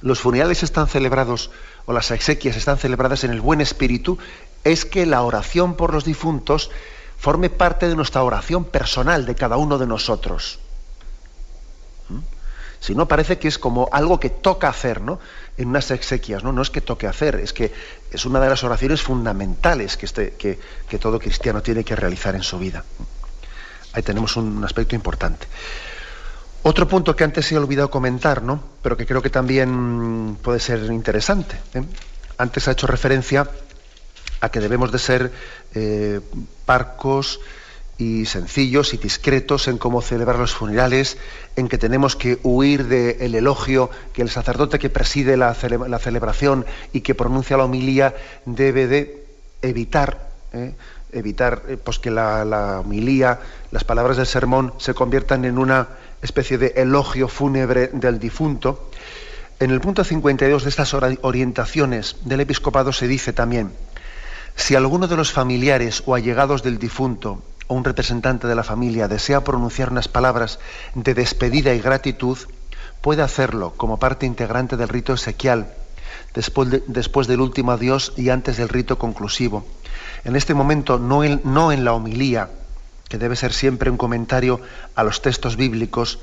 los 0.00 0.20
funerales 0.20 0.62
están 0.62 0.86
celebrados 0.86 1.50
o 1.84 1.92
las 1.92 2.12
exequias 2.12 2.56
están 2.56 2.78
celebradas 2.78 3.24
en 3.24 3.32
el 3.32 3.40
buen 3.40 3.60
espíritu 3.60 4.18
es 4.62 4.84
que 4.84 5.04
la 5.04 5.22
oración 5.22 5.74
por 5.74 5.92
los 5.92 6.04
difuntos 6.04 6.70
forme 7.18 7.50
parte 7.50 7.88
de 7.88 7.96
nuestra 7.96 8.22
oración 8.22 8.64
personal 8.64 9.26
de 9.26 9.34
cada 9.34 9.56
uno 9.56 9.78
de 9.78 9.86
nosotros. 9.86 10.60
Si 12.80 12.94
no, 12.94 13.08
parece 13.08 13.38
que 13.38 13.48
es 13.48 13.58
como 13.58 13.88
algo 13.92 14.20
que 14.20 14.30
toca 14.30 14.68
hacer, 14.68 15.00
¿no? 15.00 15.18
En 15.56 15.68
unas 15.68 15.90
exequias, 15.90 16.44
¿no? 16.44 16.52
No 16.52 16.62
es 16.62 16.70
que 16.70 16.80
toque 16.80 17.06
hacer, 17.06 17.36
es 17.36 17.52
que 17.52 17.72
es 18.10 18.24
una 18.24 18.40
de 18.40 18.48
las 18.48 18.62
oraciones 18.62 19.02
fundamentales 19.02 19.96
que, 19.96 20.06
este, 20.06 20.34
que, 20.34 20.98
todo 20.98 21.18
cristiano 21.18 21.62
tiene 21.62 21.84
que 21.84 21.96
realizar 21.96 22.34
en 22.34 22.42
su 22.42 22.58
vida. 22.58 22.84
Ahí 23.92 24.02
tenemos 24.02 24.36
un 24.36 24.64
aspecto 24.64 24.94
importante. 24.94 25.46
Otro 26.62 26.86
punto 26.86 27.14
que 27.16 27.24
antes 27.24 27.50
he 27.50 27.58
olvidado 27.58 27.90
comentar, 27.90 28.42
¿no? 28.42 28.62
Pero 28.82 28.96
que 28.96 29.06
creo 29.06 29.22
que 29.22 29.30
también 29.30 30.36
puede 30.42 30.60
ser 30.60 30.84
interesante. 30.92 31.56
¿eh? 31.74 31.82
Antes 32.36 32.68
ha 32.68 32.72
hecho 32.72 32.86
referencia 32.86 33.48
a 34.40 34.48
que 34.50 34.60
debemos 34.60 34.92
de 34.92 34.98
ser 34.98 35.32
eh, 35.74 36.20
parcos, 36.64 37.40
y 37.98 38.26
sencillos 38.26 38.94
y 38.94 38.96
discretos 38.96 39.66
en 39.66 39.76
cómo 39.76 40.00
celebrar 40.00 40.38
los 40.38 40.54
funerales, 40.54 41.18
en 41.56 41.68
que 41.68 41.78
tenemos 41.78 42.14
que 42.14 42.38
huir 42.44 42.86
del 42.86 43.34
elogio, 43.34 43.90
que 44.12 44.22
el 44.22 44.30
sacerdote 44.30 44.78
que 44.78 44.88
preside 44.88 45.36
la, 45.36 45.52
celebración 45.54 46.64
y 46.92 47.00
que 47.00 47.16
pronuncia 47.16 47.56
la 47.56 47.64
homilía 47.64 48.14
debe 48.46 48.86
de 48.86 49.26
evitar, 49.62 50.30
¿eh? 50.52 50.74
evitar 51.12 51.64
eh, 51.68 51.76
pues 51.76 51.98
que 51.98 52.12
la, 52.12 52.44
la, 52.44 52.80
homilía, 52.80 53.40
las 53.72 53.82
palabras 53.82 54.16
del 54.16 54.26
sermón 54.26 54.74
se 54.78 54.94
conviertan 54.94 55.44
en 55.44 55.58
una 55.58 55.88
especie 56.22 56.56
de 56.56 56.74
elogio 56.76 57.26
fúnebre 57.26 57.88
del 57.92 58.20
difunto. 58.20 58.90
En 59.58 59.72
el 59.72 59.80
punto 59.80 60.04
52 60.04 60.62
de 60.62 60.68
estas 60.68 60.94
orientaciones 60.94 62.16
del 62.24 62.40
episcopado 62.40 62.92
se 62.92 63.08
dice 63.08 63.32
también, 63.32 63.72
si 64.54 64.76
alguno 64.76 65.08
de 65.08 65.16
los 65.16 65.32
familiares 65.32 66.04
o 66.06 66.14
allegados 66.14 66.62
del 66.62 66.78
difunto 66.78 67.42
o 67.68 67.74
un 67.74 67.84
representante 67.84 68.48
de 68.48 68.54
la 68.54 68.64
familia 68.64 69.08
desea 69.08 69.44
pronunciar 69.44 69.92
unas 69.92 70.08
palabras 70.08 70.58
de 70.94 71.14
despedida 71.14 71.74
y 71.74 71.80
gratitud, 71.80 72.38
puede 73.00 73.22
hacerlo 73.22 73.74
como 73.76 73.98
parte 73.98 74.26
integrante 74.26 74.76
del 74.76 74.88
rito 74.88 75.14
esequial, 75.14 75.72
después, 76.34 77.26
del 77.28 77.40
último 77.40 77.72
adiós 77.72 78.12
y 78.16 78.30
antes 78.30 78.56
del 78.56 78.68
rito 78.68 78.98
conclusivo. 78.98 79.64
En 80.24 80.34
este 80.34 80.54
momento, 80.54 80.98
no 80.98 81.22
en, 81.24 81.40
no 81.44 81.70
en 81.70 81.84
la 81.84 81.92
homilía, 81.92 82.50
que 83.08 83.18
debe 83.18 83.36
ser 83.36 83.52
siempre 83.52 83.90
un 83.90 83.96
comentario 83.96 84.60
a 84.94 85.04
los 85.04 85.22
textos 85.22 85.56
bíblicos, 85.56 86.18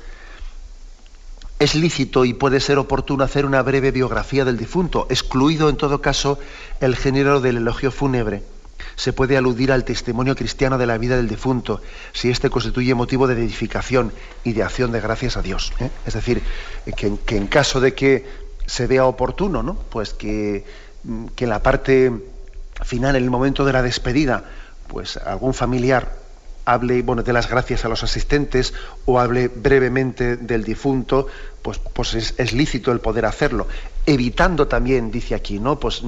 es 1.58 1.74
lícito 1.74 2.24
y 2.26 2.34
puede 2.34 2.60
ser 2.60 2.78
oportuno 2.78 3.24
hacer 3.24 3.46
una 3.46 3.62
breve 3.62 3.90
biografía 3.90 4.44
del 4.44 4.58
difunto, 4.58 5.06
excluido 5.08 5.70
en 5.70 5.76
todo 5.76 6.02
caso 6.02 6.38
el 6.80 6.96
género 6.96 7.40
del 7.40 7.56
elogio 7.56 7.90
fúnebre 7.90 8.42
se 8.96 9.12
puede 9.12 9.36
aludir 9.36 9.72
al 9.72 9.84
testimonio 9.84 10.34
cristiano 10.34 10.78
de 10.78 10.86
la 10.86 10.98
vida 10.98 11.16
del 11.16 11.28
difunto, 11.28 11.80
si 12.12 12.30
éste 12.30 12.50
constituye 12.50 12.94
motivo 12.94 13.26
de 13.26 13.34
edificación 13.34 14.12
y 14.44 14.52
de 14.52 14.62
acción 14.62 14.92
de 14.92 15.00
gracias 15.00 15.36
a 15.36 15.42
Dios. 15.42 15.72
¿eh? 15.80 15.90
Es 16.06 16.14
decir, 16.14 16.42
que, 16.96 17.36
en 17.36 17.46
caso 17.46 17.80
de 17.80 17.94
que 17.94 18.26
se 18.66 18.86
vea 18.86 19.06
oportuno, 19.06 19.62
¿no? 19.62 19.74
pues 19.74 20.12
que, 20.12 20.64
que 21.34 21.44
en 21.44 21.50
la 21.50 21.62
parte 21.62 22.12
final, 22.84 23.16
en 23.16 23.24
el 23.24 23.30
momento 23.30 23.64
de 23.64 23.72
la 23.72 23.82
despedida, 23.82 24.44
pues 24.88 25.16
algún 25.16 25.54
familiar 25.54 26.25
hable 26.66 27.00
bueno, 27.02 27.22
de 27.22 27.32
las 27.32 27.48
gracias 27.48 27.84
a 27.84 27.88
los 27.88 28.02
asistentes 28.02 28.74
o 29.06 29.18
hable 29.18 29.48
brevemente 29.48 30.36
del 30.36 30.64
difunto, 30.64 31.28
pues, 31.62 31.78
pues 31.78 32.14
es, 32.14 32.52
lícito 32.52 32.92
el 32.92 33.00
poder 33.00 33.24
hacerlo, 33.24 33.68
evitando 34.04 34.66
también, 34.66 35.10
dice 35.10 35.34
aquí, 35.34 35.58
¿no? 35.58 35.78
Pues 35.78 36.02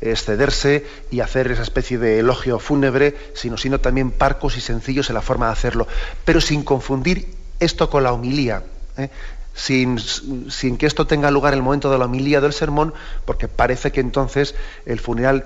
excederse 0.00 0.86
y 1.10 1.20
hacer 1.20 1.50
esa 1.52 1.62
especie 1.62 1.98
de 1.98 2.18
elogio 2.18 2.58
fúnebre, 2.58 3.16
sino 3.34 3.56
siendo 3.58 3.80
también 3.80 4.10
parcos 4.10 4.56
y 4.56 4.60
sencillos 4.60 5.10
en 5.10 5.14
la 5.14 5.22
forma 5.22 5.46
de 5.46 5.52
hacerlo, 5.52 5.86
pero 6.24 6.40
sin 6.40 6.64
confundir 6.64 7.28
esto 7.60 7.90
con 7.90 8.02
la 8.02 8.12
homilía. 8.12 8.64
¿eh? 8.96 9.10
Sin, 9.54 9.98
sin, 9.98 10.78
que 10.78 10.86
esto 10.86 11.06
tenga 11.06 11.30
lugar 11.30 11.52
en 11.52 11.58
el 11.58 11.64
momento 11.64 11.90
de 11.90 11.98
la 11.98 12.04
homilía 12.04 12.40
del 12.40 12.52
sermón, 12.52 12.94
porque 13.24 13.48
parece 13.48 13.92
que 13.92 14.00
entonces 14.00 14.54
el 14.86 15.00
funeral 15.00 15.44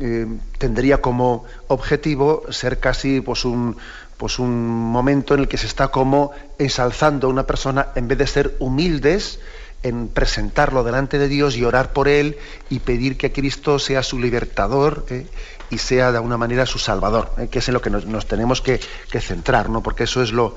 eh, 0.00 0.26
tendría 0.58 1.00
como 1.00 1.44
objetivo 1.68 2.42
ser 2.50 2.80
casi 2.80 3.20
pues 3.20 3.44
un, 3.44 3.76
pues 4.16 4.38
un 4.38 4.68
momento 4.68 5.34
en 5.34 5.40
el 5.40 5.48
que 5.48 5.58
se 5.58 5.66
está 5.66 5.88
como 5.88 6.30
ensalzando 6.58 7.26
a 7.26 7.30
una 7.30 7.46
persona 7.46 7.88
en 7.94 8.08
vez 8.08 8.18
de 8.18 8.26
ser 8.26 8.56
humildes 8.58 9.40
en 9.84 10.08
presentarlo 10.08 10.82
delante 10.82 11.18
de 11.18 11.28
Dios 11.28 11.56
y 11.56 11.64
orar 11.64 11.92
por 11.92 12.08
él 12.08 12.38
y 12.70 12.80
pedir 12.80 13.16
que 13.16 13.32
Cristo 13.32 13.78
sea 13.78 14.02
su 14.02 14.18
libertador 14.18 15.04
eh, 15.10 15.26
y 15.70 15.78
sea 15.78 16.10
de 16.10 16.16
alguna 16.16 16.38
manera 16.38 16.64
su 16.66 16.78
salvador, 16.78 17.32
eh, 17.38 17.48
que 17.48 17.58
es 17.58 17.68
en 17.68 17.74
lo 17.74 17.82
que 17.82 17.90
nos, 17.90 18.26
tenemos 18.26 18.62
que, 18.62 18.80
centrar, 19.20 19.68
¿no? 19.68 19.82
porque 19.82 20.04
eso 20.04 20.22
es 20.22 20.32
lo, 20.32 20.56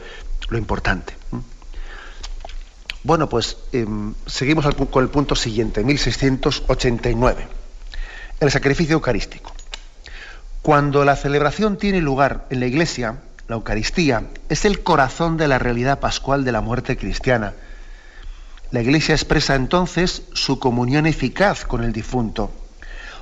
importante. 0.52 1.14
Bueno, 3.04 3.28
pues 3.28 3.58
em, 3.74 4.14
seguimos 4.26 4.66
con 4.90 5.04
el 5.04 5.10
punto 5.10 5.36
siguiente, 5.36 5.84
1689, 5.84 7.48
el 8.40 8.52
sacrificio 8.52 8.94
eucarístico. 8.94 9.54
Cuando 10.62 11.04
la 11.04 11.16
celebración 11.16 11.78
tiene 11.78 12.02
lugar 12.02 12.46
en 12.50 12.62
la 12.62 12.66
iglesia, 12.66 13.18
la 13.48 13.56
Eucaristía, 13.56 14.28
es 14.50 14.66
el 14.66 14.84
corazón 14.84 15.38
de 15.38 15.48
la 15.48 15.60
realidad 15.60 16.00
pascual 16.00 16.44
de 16.44 16.52
la 16.52 16.62
muerte 16.62 16.98
cristiana. 16.98 17.54
La 18.72 18.82
Iglesia 18.82 19.16
expresa 19.16 19.56
entonces 19.56 20.24
su 20.34 20.60
comunión 20.60 21.06
eficaz 21.06 21.64
con 21.64 21.84
el 21.84 21.94
difunto, 21.94 22.52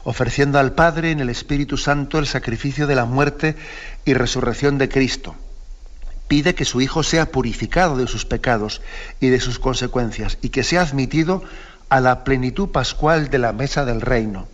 ofreciendo 0.04 0.58
al 0.58 0.74
Padre 0.74 1.12
en 1.12 1.20
el 1.20 1.30
Espíritu 1.30 1.78
Santo 1.78 2.18
el 2.18 2.26
sacrificio 2.26 2.88
de 2.88 2.96
la 2.96 3.06
muerte 3.06 3.56
y 4.04 4.16
resurrección 4.16 4.80
de 4.80 4.90
Cristo. 4.90 5.36
Pide 6.28 6.56
que 6.56 6.66
su 6.66 6.82
Hijo 6.82 7.04
sea 7.04 7.32
purificado 7.32 7.96
de 7.98 8.08
sus 8.08 8.26
pecados 8.26 8.82
y 9.20 9.30
de 9.30 9.40
sus 9.40 9.60
consecuencias 9.60 10.40
y 10.42 10.50
que 10.50 10.64
sea 10.64 10.82
admitido 10.82 11.44
a 11.90 12.00
la 12.00 12.24
plenitud 12.24 12.70
pascual 12.70 13.30
de 13.30 13.38
la 13.38 13.54
mesa 13.54 13.86
del 13.86 14.02
reino. 14.02 14.48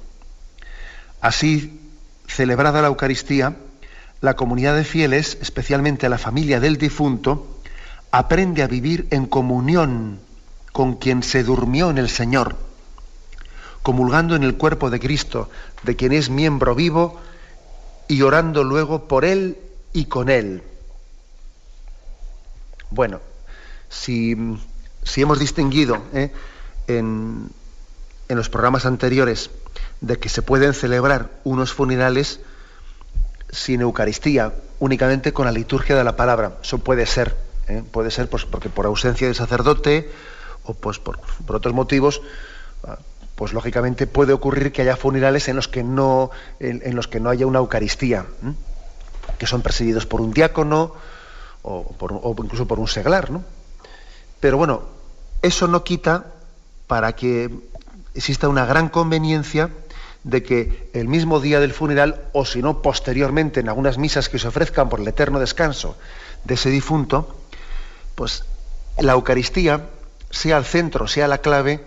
Así, 1.21 1.79
celebrada 2.27 2.81
la 2.81 2.89
Eucaristía, 2.89 3.55
la 4.21 4.35
comunidad 4.35 4.75
de 4.75 4.83
fieles, 4.83 5.37
especialmente 5.41 6.07
la 6.07 6.19
familia 6.19 6.59
del 6.59 6.77
difunto, 6.77 7.47
aprende 8.11 8.61
a 8.61 8.67
vivir 8.67 9.07
en 9.09 9.25
comunión 9.25 10.19
con 10.71 10.95
quien 10.95 11.23
se 11.23 11.43
durmió 11.43 11.89
en 11.89 11.97
el 11.97 12.07
Señor, 12.07 12.55
comulgando 13.81 14.35
en 14.35 14.43
el 14.43 14.55
cuerpo 14.55 14.91
de 14.91 14.99
Cristo, 14.99 15.49
de 15.83 15.95
quien 15.95 16.13
es 16.13 16.29
miembro 16.29 16.75
vivo, 16.75 17.19
y 18.07 18.21
orando 18.21 18.63
luego 18.63 19.07
por 19.07 19.25
Él 19.25 19.57
y 19.91 20.05
con 20.05 20.29
Él. 20.29 20.61
Bueno, 22.91 23.21
si, 23.89 24.35
hemos 25.15 25.39
distinguido 25.39 26.03
¿eh? 26.13 26.31
en, 26.87 27.49
en 28.29 28.37
los 28.37 28.49
programas 28.49 28.85
anteriores 28.85 29.49
de 30.01 30.19
que 30.19 30.29
se 30.29 30.41
pueden 30.41 30.73
celebrar 30.73 31.31
unos 31.43 31.73
funerales 31.73 32.39
sin 33.51 33.81
Eucaristía, 33.81 34.53
únicamente 34.79 35.33
con 35.33 35.45
la 35.45 35.51
liturgia 35.51 35.95
de 35.95 36.03
la 36.03 36.15
palabra. 36.15 36.57
Eso 36.63 36.79
puede 36.79 37.05
ser, 37.05 37.35
¿eh? 37.67 37.83
puede 37.91 38.11
ser 38.11 38.29
pues, 38.29 38.45
porque 38.45 38.69
por 38.69 38.85
ausencia 38.85 39.27
de 39.27 39.33
sacerdote 39.33 40.11
o 40.63 40.73
pues 40.73 40.99
por, 40.99 41.19
otros 41.47 41.73
motivos, 41.73 42.21
ah, 42.83 42.97
pues 43.35 43.53
lógicamente 43.53 44.07
puede 44.07 44.33
ocurrir 44.33 44.71
que 44.71 44.83
haya 44.83 44.95
funerales 44.95 45.47
en 45.47 45.55
los 45.55 45.67
que 45.67 45.83
no, 45.83 46.31
en, 46.59 46.95
los 46.95 47.07
que 47.07 47.19
no 47.19 47.29
haya 47.29 47.45
una 47.45 47.59
Eucaristía, 47.59 48.25
que 49.37 49.47
son 49.47 49.61
presididos 49.61 50.05
por 50.05 50.21
un 50.21 50.31
diácono 50.31 50.93
o, 51.63 51.91
por, 51.93 52.21
incluso 52.43 52.67
por 52.67 52.79
un 52.79 52.87
seglar. 52.87 53.31
¿no? 53.31 53.43
Pero 54.39 54.57
bueno, 54.57 54.83
eso 55.41 55.67
no 55.67 55.83
quita 55.83 56.25
para 56.87 57.13
que 57.13 57.49
exista 58.13 58.47
una 58.47 58.65
gran 58.65 58.89
conveniencia 58.89 59.69
de 60.23 60.43
que 60.43 60.89
el 60.93 61.07
mismo 61.07 61.39
día 61.39 61.59
del 61.59 61.73
funeral, 61.73 62.25
o 62.33 62.45
si 62.45 62.61
no 62.61 62.81
posteriormente 62.81 63.59
en 63.59 63.69
algunas 63.69 63.97
misas 63.97 64.29
que 64.29 64.39
se 64.39 64.47
ofrezcan 64.47 64.89
por 64.89 64.99
el 64.99 65.07
eterno 65.07 65.39
descanso 65.39 65.97
de 66.43 66.53
ese 66.53 66.69
difunto, 66.69 67.35
pues 68.15 68.43
la 68.99 69.13
Eucaristía 69.13 69.87
sea 70.29 70.57
el 70.57 70.65
centro, 70.65 71.07
sea 71.07 71.27
la 71.27 71.39
clave, 71.39 71.83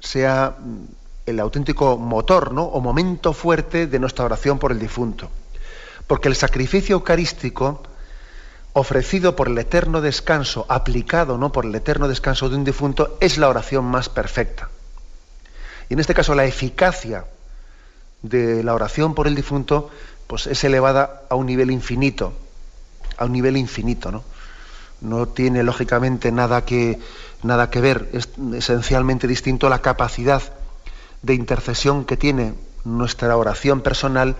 sea 0.00 0.56
mm, 0.58 0.84
el 1.26 1.40
auténtico 1.40 1.96
motor 1.96 2.52
¿no? 2.52 2.64
o 2.64 2.80
momento 2.80 3.32
fuerte 3.32 3.86
de 3.86 3.98
nuestra 3.98 4.24
oración 4.24 4.58
por 4.58 4.72
el 4.72 4.78
difunto. 4.78 5.30
Porque 6.06 6.28
el 6.28 6.36
sacrificio 6.36 6.94
eucarístico 6.94 7.82
ofrecido 8.72 9.36
por 9.36 9.48
el 9.48 9.56
eterno 9.58 10.00
descanso, 10.00 10.66
aplicado 10.68 11.38
¿no? 11.38 11.50
por 11.50 11.64
el 11.64 11.74
eterno 11.74 12.08
descanso 12.08 12.48
de 12.48 12.56
un 12.56 12.64
difunto, 12.64 13.16
es 13.20 13.38
la 13.38 13.48
oración 13.48 13.84
más 13.84 14.08
perfecta. 14.08 14.68
Y 15.88 15.94
en 15.94 16.00
este 16.00 16.14
caso 16.14 16.34
la 16.34 16.44
eficacia 16.44 17.24
de 18.28 18.62
la 18.62 18.74
oración 18.74 19.14
por 19.14 19.26
el 19.26 19.34
difunto 19.34 19.90
pues 20.26 20.46
es 20.46 20.64
elevada 20.64 21.22
a 21.28 21.34
un 21.36 21.46
nivel 21.46 21.70
infinito, 21.70 22.32
a 23.16 23.26
un 23.26 23.32
nivel 23.32 23.56
infinito, 23.56 24.10
¿no? 24.10 24.24
No 25.00 25.28
tiene 25.28 25.62
lógicamente 25.62 26.32
nada 26.32 26.64
que, 26.64 26.98
nada 27.42 27.70
que 27.70 27.80
ver, 27.80 28.08
es 28.12 28.30
esencialmente 28.54 29.28
distinto 29.28 29.68
la 29.68 29.82
capacidad 29.82 30.42
de 31.22 31.34
intercesión 31.34 32.04
que 32.04 32.16
tiene 32.16 32.54
nuestra 32.84 33.36
oración 33.36 33.82
personal 33.82 34.36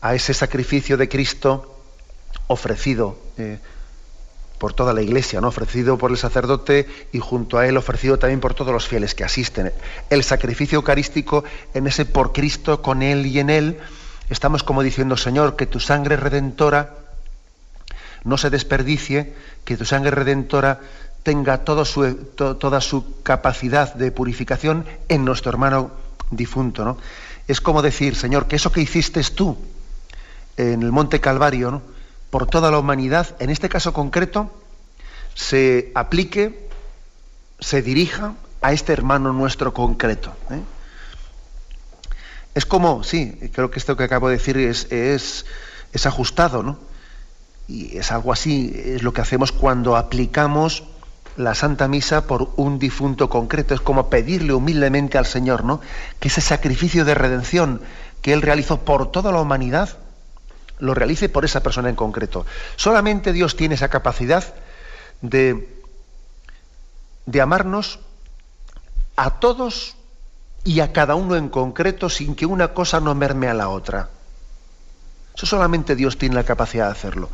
a 0.00 0.14
ese 0.14 0.34
sacrificio 0.34 0.96
de 0.96 1.08
Cristo 1.08 1.74
ofrecido 2.46 3.18
eh, 3.38 3.58
por 4.58 4.72
toda 4.74 4.92
la 4.92 5.02
iglesia, 5.02 5.40
¿no? 5.40 5.48
ofrecido 5.48 5.96
por 5.96 6.10
el 6.10 6.18
sacerdote 6.18 6.86
y 7.12 7.20
junto 7.20 7.58
a 7.58 7.66
él 7.66 7.76
ofrecido 7.76 8.18
también 8.18 8.40
por 8.40 8.54
todos 8.54 8.72
los 8.72 8.88
fieles 8.88 9.14
que 9.14 9.24
asisten. 9.24 9.72
El 10.10 10.24
sacrificio 10.24 10.76
eucarístico 10.76 11.44
en 11.74 11.86
ese 11.86 12.04
por 12.04 12.32
Cristo, 12.32 12.82
con 12.82 13.02
él 13.02 13.26
y 13.26 13.38
en 13.38 13.50
él, 13.50 13.78
estamos 14.28 14.64
como 14.64 14.82
diciendo, 14.82 15.16
Señor, 15.16 15.56
que 15.56 15.66
tu 15.66 15.80
sangre 15.80 16.16
redentora 16.16 16.94
no 18.24 18.36
se 18.36 18.50
desperdicie, 18.50 19.32
que 19.64 19.76
tu 19.76 19.84
sangre 19.84 20.10
redentora 20.10 20.80
tenga 21.22 21.64
toda 21.64 21.84
su 21.84 23.22
capacidad 23.22 23.94
de 23.94 24.10
purificación 24.10 24.84
en 25.08 25.24
nuestro 25.24 25.50
hermano 25.50 25.92
difunto. 26.30 26.84
¿no? 26.84 26.98
Es 27.46 27.60
como 27.60 27.80
decir, 27.80 28.16
Señor, 28.16 28.46
que 28.46 28.56
eso 28.56 28.72
que 28.72 28.80
hiciste 28.80 29.22
tú 29.34 29.56
en 30.56 30.82
el 30.82 30.90
Monte 30.90 31.20
Calvario, 31.20 31.70
¿no? 31.70 31.97
Por 32.30 32.46
toda 32.46 32.70
la 32.70 32.78
humanidad, 32.78 33.36
en 33.38 33.50
este 33.50 33.68
caso 33.68 33.92
concreto, 33.92 34.50
se 35.34 35.92
aplique, 35.94 36.68
se 37.60 37.82
dirija 37.82 38.34
a 38.60 38.72
este 38.72 38.92
hermano 38.92 39.32
nuestro 39.32 39.72
concreto. 39.72 40.32
¿eh? 40.50 40.60
Es 42.54 42.66
como, 42.66 43.04
sí, 43.04 43.38
creo 43.52 43.70
que 43.70 43.78
esto 43.78 43.96
que 43.96 44.04
acabo 44.04 44.28
de 44.28 44.36
decir 44.36 44.56
es, 44.58 44.90
es, 44.90 45.46
es 45.92 46.06
ajustado, 46.06 46.62
¿no? 46.62 46.78
Y 47.68 47.98
es 47.98 48.10
algo 48.12 48.32
así, 48.32 48.72
es 48.74 49.02
lo 49.02 49.12
que 49.12 49.20
hacemos 49.20 49.52
cuando 49.52 49.96
aplicamos 49.96 50.84
la 51.36 51.54
Santa 51.54 51.86
Misa 51.86 52.26
por 52.26 52.50
un 52.56 52.78
difunto 52.78 53.28
concreto. 53.28 53.74
Es 53.74 53.80
como 53.80 54.10
pedirle 54.10 54.54
humildemente 54.54 55.18
al 55.18 55.26
Señor, 55.26 55.64
¿no? 55.64 55.80
Que 56.18 56.28
ese 56.28 56.40
sacrificio 56.40 57.04
de 57.04 57.14
redención 57.14 57.80
que 58.22 58.32
Él 58.32 58.42
realizó 58.42 58.80
por 58.80 59.12
toda 59.12 59.30
la 59.30 59.40
humanidad, 59.40 59.98
lo 60.78 60.94
realice 60.94 61.28
por 61.28 61.44
esa 61.44 61.62
persona 61.62 61.88
en 61.88 61.96
concreto. 61.96 62.46
Solamente 62.76 63.32
Dios 63.32 63.56
tiene 63.56 63.74
esa 63.74 63.88
capacidad 63.88 64.54
de, 65.20 65.82
de 67.26 67.40
amarnos 67.40 68.00
a 69.16 69.40
todos 69.40 69.96
y 70.64 70.80
a 70.80 70.92
cada 70.92 71.14
uno 71.14 71.36
en 71.36 71.48
concreto 71.48 72.08
sin 72.08 72.34
que 72.34 72.46
una 72.46 72.74
cosa 72.74 73.00
no 73.00 73.14
merme 73.14 73.48
a 73.48 73.54
la 73.54 73.68
otra. 73.68 74.10
Eso 75.34 75.46
solamente 75.46 75.94
Dios 75.94 76.18
tiene 76.18 76.34
la 76.34 76.44
capacidad 76.44 76.86
de 76.86 76.92
hacerlo. 76.92 77.30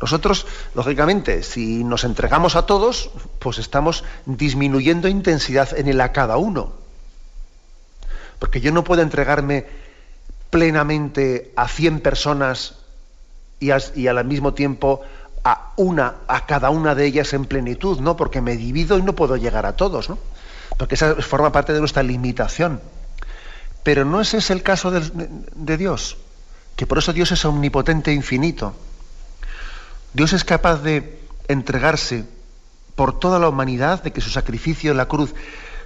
Nosotros, 0.00 0.46
lógicamente, 0.74 1.42
si 1.42 1.82
nos 1.84 2.04
entregamos 2.04 2.54
a 2.54 2.66
todos, 2.66 3.10
pues 3.38 3.58
estamos 3.58 4.04
disminuyendo 4.26 5.08
intensidad 5.08 5.76
en 5.78 5.88
el 5.88 6.00
a 6.02 6.12
cada 6.12 6.36
uno. 6.36 6.74
Porque 8.38 8.60
yo 8.60 8.72
no 8.72 8.84
puedo 8.84 9.00
entregarme 9.00 9.66
plenamente 10.50 11.52
a 11.56 11.66
100 11.66 12.00
personas 12.00 12.76
y, 13.60 13.70
al 13.70 14.24
mismo 14.24 14.54
tiempo 14.54 15.02
a 15.44 15.72
una, 15.76 16.16
a 16.28 16.46
cada 16.46 16.70
una 16.70 16.94
de 16.94 17.06
ellas 17.06 17.32
en 17.32 17.44
plenitud, 17.44 18.00
¿no? 18.00 18.16
Porque 18.16 18.40
me 18.40 18.56
divido 18.56 18.98
y 18.98 19.02
no 19.02 19.14
puedo 19.14 19.36
llegar 19.36 19.66
a 19.66 19.76
todos, 19.76 20.08
¿no? 20.08 20.18
Porque 20.76 20.96
esa 20.96 21.14
forma 21.16 21.52
parte 21.52 21.72
de 21.72 21.78
nuestra 21.78 22.02
limitación. 22.02 22.80
Pero 23.82 24.04
no 24.04 24.20
ese 24.20 24.38
es 24.38 24.50
el 24.50 24.62
caso 24.62 24.90
de, 24.90 25.28
de 25.54 25.76
Dios, 25.76 26.16
que 26.74 26.86
por 26.86 26.98
eso 26.98 27.12
Dios 27.12 27.30
es 27.32 27.44
omnipotente 27.44 28.10
e 28.10 28.14
infinito. 28.14 28.74
Dios 30.12 30.32
es 30.32 30.44
capaz 30.44 30.82
de 30.82 31.20
entregarse 31.48 32.24
por 32.96 33.18
toda 33.18 33.38
la 33.38 33.48
humanidad, 33.48 34.02
de 34.02 34.12
que 34.12 34.20
su 34.20 34.30
sacrificio 34.30 34.90
en 34.90 34.96
la 34.96 35.06
cruz 35.06 35.34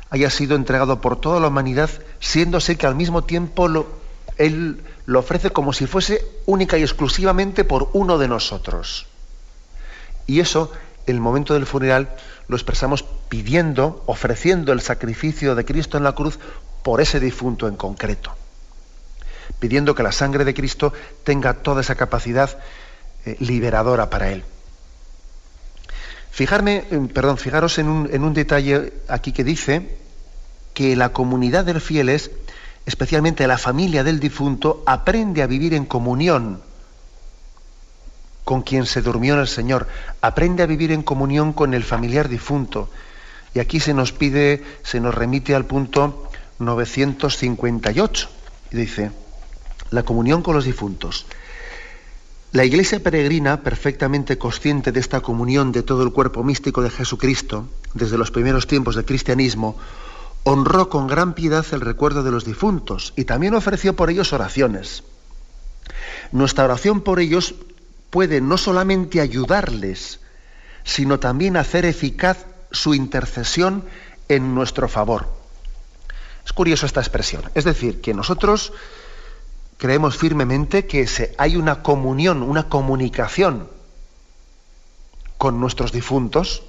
haya 0.08 0.30
sido 0.30 0.56
entregado 0.56 1.00
por 1.00 1.20
toda 1.20 1.38
la 1.38 1.48
humanidad, 1.48 1.90
siéndose 2.18 2.76
que 2.76 2.86
al 2.86 2.94
mismo 2.94 3.24
tiempo 3.24 3.68
lo, 3.68 3.99
Él 4.40 4.80
lo 5.04 5.18
ofrece 5.18 5.50
como 5.50 5.74
si 5.74 5.86
fuese 5.86 6.26
única 6.46 6.78
y 6.78 6.82
exclusivamente 6.82 7.62
por 7.62 7.90
uno 7.92 8.16
de 8.16 8.26
nosotros. 8.26 9.06
Y 10.26 10.40
eso, 10.40 10.72
el 11.06 11.20
momento 11.20 11.52
del 11.52 11.66
funeral, 11.66 12.08
lo 12.48 12.56
expresamos 12.56 13.04
pidiendo, 13.28 14.02
ofreciendo 14.06 14.72
el 14.72 14.80
sacrificio 14.80 15.54
de 15.54 15.66
Cristo 15.66 15.98
en 15.98 16.04
la 16.04 16.14
cruz 16.14 16.38
por 16.82 17.02
ese 17.02 17.20
difunto 17.20 17.68
en 17.68 17.76
concreto. 17.76 18.34
Pidiendo 19.58 19.94
que 19.94 20.02
la 20.02 20.12
sangre 20.12 20.46
de 20.46 20.54
Cristo 20.54 20.94
tenga 21.22 21.52
toda 21.52 21.82
esa 21.82 21.96
capacidad 21.96 22.56
eh, 23.26 23.36
liberadora 23.40 24.08
para 24.08 24.30
él. 24.30 24.42
Fijarme, 26.30 26.84
eh, 26.90 27.08
perdón, 27.12 27.36
fijaros 27.36 27.76
en 27.76 27.88
un, 27.88 28.08
en 28.10 28.24
un 28.24 28.32
detalle 28.32 28.94
aquí 29.06 29.32
que 29.32 29.44
dice 29.44 29.98
que 30.72 30.96
la 30.96 31.10
comunidad 31.10 31.66
de 31.66 31.78
fieles 31.78 32.30
especialmente 32.86 33.46
la 33.46 33.58
familia 33.58 34.04
del 34.04 34.20
difunto, 34.20 34.82
aprende 34.86 35.42
a 35.42 35.46
vivir 35.46 35.74
en 35.74 35.84
comunión 35.84 36.60
con 38.44 38.62
quien 38.62 38.86
se 38.86 39.02
durmió 39.02 39.34
en 39.34 39.40
el 39.40 39.48
Señor, 39.48 39.86
aprende 40.20 40.62
a 40.62 40.66
vivir 40.66 40.90
en 40.92 41.02
comunión 41.02 41.52
con 41.52 41.72
el 41.72 41.84
familiar 41.84 42.28
difunto. 42.28 42.90
Y 43.54 43.60
aquí 43.60 43.80
se 43.80 43.94
nos 43.94 44.12
pide, 44.12 44.64
se 44.82 45.00
nos 45.00 45.14
remite 45.14 45.54
al 45.54 45.66
punto 45.66 46.30
958. 46.58 48.28
Y 48.72 48.76
dice, 48.76 49.10
la 49.90 50.02
comunión 50.02 50.42
con 50.42 50.54
los 50.54 50.64
difuntos. 50.64 51.26
La 52.52 52.64
iglesia 52.64 53.00
peregrina, 53.00 53.62
perfectamente 53.62 54.36
consciente 54.36 54.90
de 54.90 54.98
esta 54.98 55.20
comunión 55.20 55.70
de 55.70 55.84
todo 55.84 56.02
el 56.02 56.12
cuerpo 56.12 56.42
místico 56.42 56.82
de 56.82 56.90
Jesucristo, 56.90 57.68
desde 57.94 58.18
los 58.18 58.32
primeros 58.32 58.66
tiempos 58.66 58.96
del 58.96 59.04
cristianismo, 59.04 59.76
honró 60.44 60.88
con 60.88 61.06
gran 61.06 61.34
piedad 61.34 61.64
el 61.72 61.80
recuerdo 61.80 62.22
de 62.22 62.30
los 62.30 62.44
difuntos 62.44 63.12
y 63.16 63.24
también 63.24 63.54
ofreció 63.54 63.94
por 63.94 64.10
ellos 64.10 64.32
oraciones. 64.32 65.02
Nuestra 66.32 66.64
oración 66.64 67.02
por 67.02 67.20
ellos 67.20 67.54
puede 68.10 68.40
no 68.40 68.56
solamente 68.56 69.20
ayudarles, 69.20 70.20
sino 70.84 71.20
también 71.20 71.56
hacer 71.56 71.84
eficaz 71.84 72.46
su 72.70 72.94
intercesión 72.94 73.84
en 74.28 74.54
nuestro 74.54 74.88
favor. 74.88 75.28
Es 76.44 76.52
curioso 76.52 76.86
esta 76.86 77.00
expresión. 77.00 77.42
Es 77.54 77.64
decir, 77.64 78.00
que 78.00 78.14
nosotros 78.14 78.72
creemos 79.76 80.16
firmemente 80.16 80.86
que 80.86 81.08
hay 81.38 81.56
una 81.56 81.82
comunión, 81.82 82.42
una 82.42 82.68
comunicación 82.68 83.68
con 85.38 85.60
nuestros 85.60 85.92
difuntos, 85.92 86.62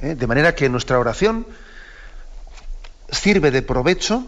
¿eh? 0.00 0.14
de 0.14 0.26
manera 0.26 0.54
que 0.54 0.68
nuestra 0.68 0.98
oración 0.98 1.46
sirve 3.12 3.50
de 3.50 3.62
provecho 3.62 4.24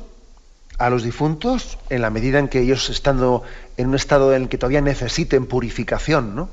a 0.79 0.91
los 0.91 1.03
difuntos 1.03 1.79
en 1.91 2.03
la 2.03 2.11
medida 2.11 2.39
en 2.39 2.49
que 2.49 2.61
ellos 2.61 2.91
estando 2.91 3.43
en 3.77 3.89
un 3.89 3.95
estado 3.95 4.35
en 4.35 4.43
el 4.43 4.49
que 4.49 4.59
todavía 4.59 4.81
necesiten 4.81 5.47
purificación, 5.47 6.35
¿no? 6.35 6.49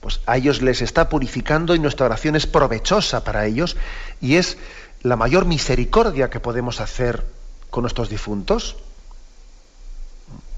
Pues 0.00 0.20
a 0.26 0.36
ellos 0.36 0.62
les 0.62 0.80
está 0.80 1.08
purificando 1.08 1.74
y 1.74 1.78
nuestra 1.78 2.06
oración 2.06 2.36
es 2.36 2.46
provechosa 2.46 3.22
para 3.22 3.44
ellos 3.46 3.76
y 4.20 4.36
es 4.36 4.56
la 5.02 5.16
mayor 5.16 5.44
misericordia 5.44 6.30
que 6.30 6.40
podemos 6.40 6.80
hacer 6.80 7.26
con 7.70 7.82
nuestros 7.82 8.08
difuntos. 8.08 8.76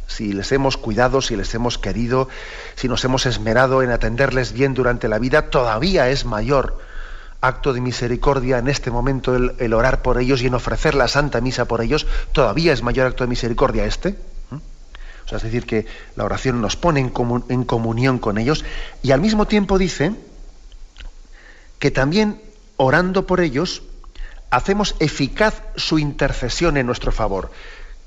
Si 0.06 0.32
les 0.32 0.52
hemos 0.52 0.76
cuidado, 0.76 1.22
si 1.22 1.36
les 1.36 1.54
hemos 1.54 1.78
querido, 1.78 2.28
si 2.76 2.86
nos 2.86 3.04
hemos 3.04 3.26
esmerado 3.26 3.82
en 3.82 3.90
atenderles 3.90 4.52
bien 4.52 4.74
durante 4.74 5.08
la 5.08 5.18
vida, 5.18 5.50
todavía 5.50 6.10
es 6.10 6.24
mayor 6.24 6.78
acto 7.42 7.72
de 7.72 7.80
misericordia 7.80 8.58
en 8.58 8.68
este 8.68 8.90
momento 8.90 9.34
el, 9.34 9.74
orar 9.74 10.00
por 10.00 10.18
ellos 10.18 10.40
y 10.40 10.46
en 10.46 10.54
ofrecer 10.54 10.94
la 10.94 11.08
Santa 11.08 11.40
Misa 11.40 11.66
por 11.66 11.82
ellos, 11.82 12.06
todavía 12.32 12.72
es 12.72 12.82
mayor 12.82 13.08
acto 13.08 13.24
de 13.24 13.28
misericordia 13.28 13.84
este. 13.84 14.16
O 15.24 15.28
sea, 15.28 15.36
es 15.36 15.44
decir, 15.44 15.66
que 15.66 15.86
la 16.16 16.24
oración 16.24 16.60
nos 16.60 16.76
pone 16.76 17.00
en, 17.00 17.12
en 17.48 17.64
comunión 17.64 18.18
con 18.18 18.38
ellos 18.38 18.64
y 19.02 19.10
al 19.10 19.20
mismo 19.20 19.46
tiempo 19.46 19.78
dice 19.78 20.12
que 21.78 21.90
también 21.90 22.40
orando 22.76 23.26
por 23.26 23.40
ellos 23.40 23.82
hacemos 24.50 24.94
eficaz 24.98 25.62
su 25.76 25.98
intercesión 25.98 26.76
en 26.76 26.86
nuestro 26.86 27.12
favor. 27.12 27.50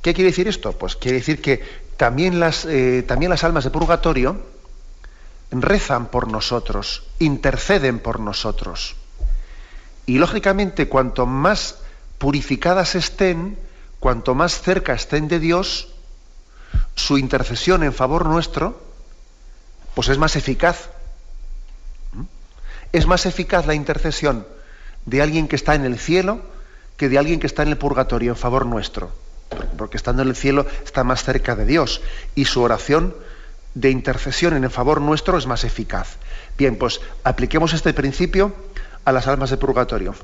¿Qué 0.02 0.14
quiere 0.14 0.30
decir 0.30 0.48
esto? 0.48 0.74
Pues 0.74 0.96
quiere 0.96 1.18
decir 1.18 1.42
que 1.42 1.64
también 1.98 2.40
las, 2.40 2.66
eh, 2.66 3.04
también 3.08 3.30
las 3.30 3.44
almas 3.44 3.64
de 3.64 3.72
purgatorio 3.72 4.40
rezan 5.52 6.08
por 6.08 6.32
nosotros, 6.32 7.04
interceden 7.20 8.00
por 8.00 8.20
nosotros. 8.20 8.96
Y 10.06 10.18
lógicamente, 10.18 10.88
cuanto 10.88 11.26
más 11.26 11.80
purificadas 12.18 12.96
estén, 12.96 13.58
cuanto 14.00 14.36
más 14.36 14.62
cerca 14.62 14.94
estén 14.94 15.28
de 15.28 15.40
Dios, 15.40 15.90
su 16.96 17.18
intercesión 17.18 17.84
en 17.84 17.94
favor 17.94 18.26
nuestro, 18.26 18.82
pues 19.96 20.10
es 20.10 20.18
más 20.18 20.36
eficaz. 20.36 20.90
¿Mm? 22.14 22.24
Es 22.92 23.08
más 23.08 23.26
eficaz 23.26 23.66
la 23.66 23.74
intercesión 23.74 24.46
de 25.06 25.22
alguien 25.22 25.48
que 25.48 25.56
está 25.56 25.76
en 25.76 25.86
el 25.86 26.00
cielo 26.00 26.42
que 26.98 27.10
de 27.10 27.18
alguien 27.18 27.40
que 27.40 27.48
está 27.48 27.64
en 27.64 27.70
el 27.70 27.78
purgatorio 27.78 28.32
en 28.32 28.38
favor 28.38 28.66
nuestro. 28.66 29.12
Porque 29.78 29.98
estando 29.98 30.22
en 30.22 30.30
el 30.30 30.36
cielo 30.36 30.66
está 30.84 31.04
más 31.04 31.24
cerca 31.24 31.56
de 31.56 31.66
Dios 31.66 32.02
y 32.36 32.46
su 32.46 32.62
oración 32.62 33.16
de 33.74 33.90
intercesión 33.90 34.56
en 34.56 34.72
favor 34.72 35.02
nuestro 35.02 35.38
es 35.38 35.46
más 35.46 35.64
eficaz. 35.64 36.18
Bien, 36.58 36.78
pues 36.78 37.02
apliquemos 37.24 37.74
este 37.74 37.94
principio 37.94 38.56
a 39.06 39.12
las 39.12 39.28
almas 39.28 39.52
de 39.52 39.58
purgatorio. 39.58 40.16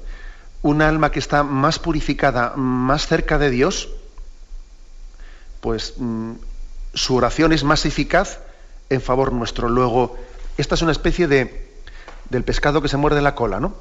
Un 0.63 0.81
alma 0.81 1.11
que 1.11 1.19
está 1.19 1.43
más 1.43 1.79
purificada, 1.79 2.53
más 2.55 3.07
cerca 3.07 3.37
de 3.37 3.49
Dios, 3.49 3.89
pues 5.61 5.93
mm, 5.97 6.33
su 6.93 7.15
oración 7.15 7.53
es 7.53 7.63
más 7.63 7.85
eficaz 7.85 8.39
en 8.89 9.01
favor 9.01 9.31
nuestro. 9.31 9.69
Luego, 9.69 10.17
esta 10.57 10.75
es 10.75 10.81
una 10.81 10.91
especie 10.91 11.27
de 11.27 11.71
del 12.29 12.43
pescado 12.43 12.81
que 12.81 12.87
se 12.87 12.97
muerde 12.97 13.21
la 13.21 13.35
cola, 13.35 13.59
¿no? 13.59 13.75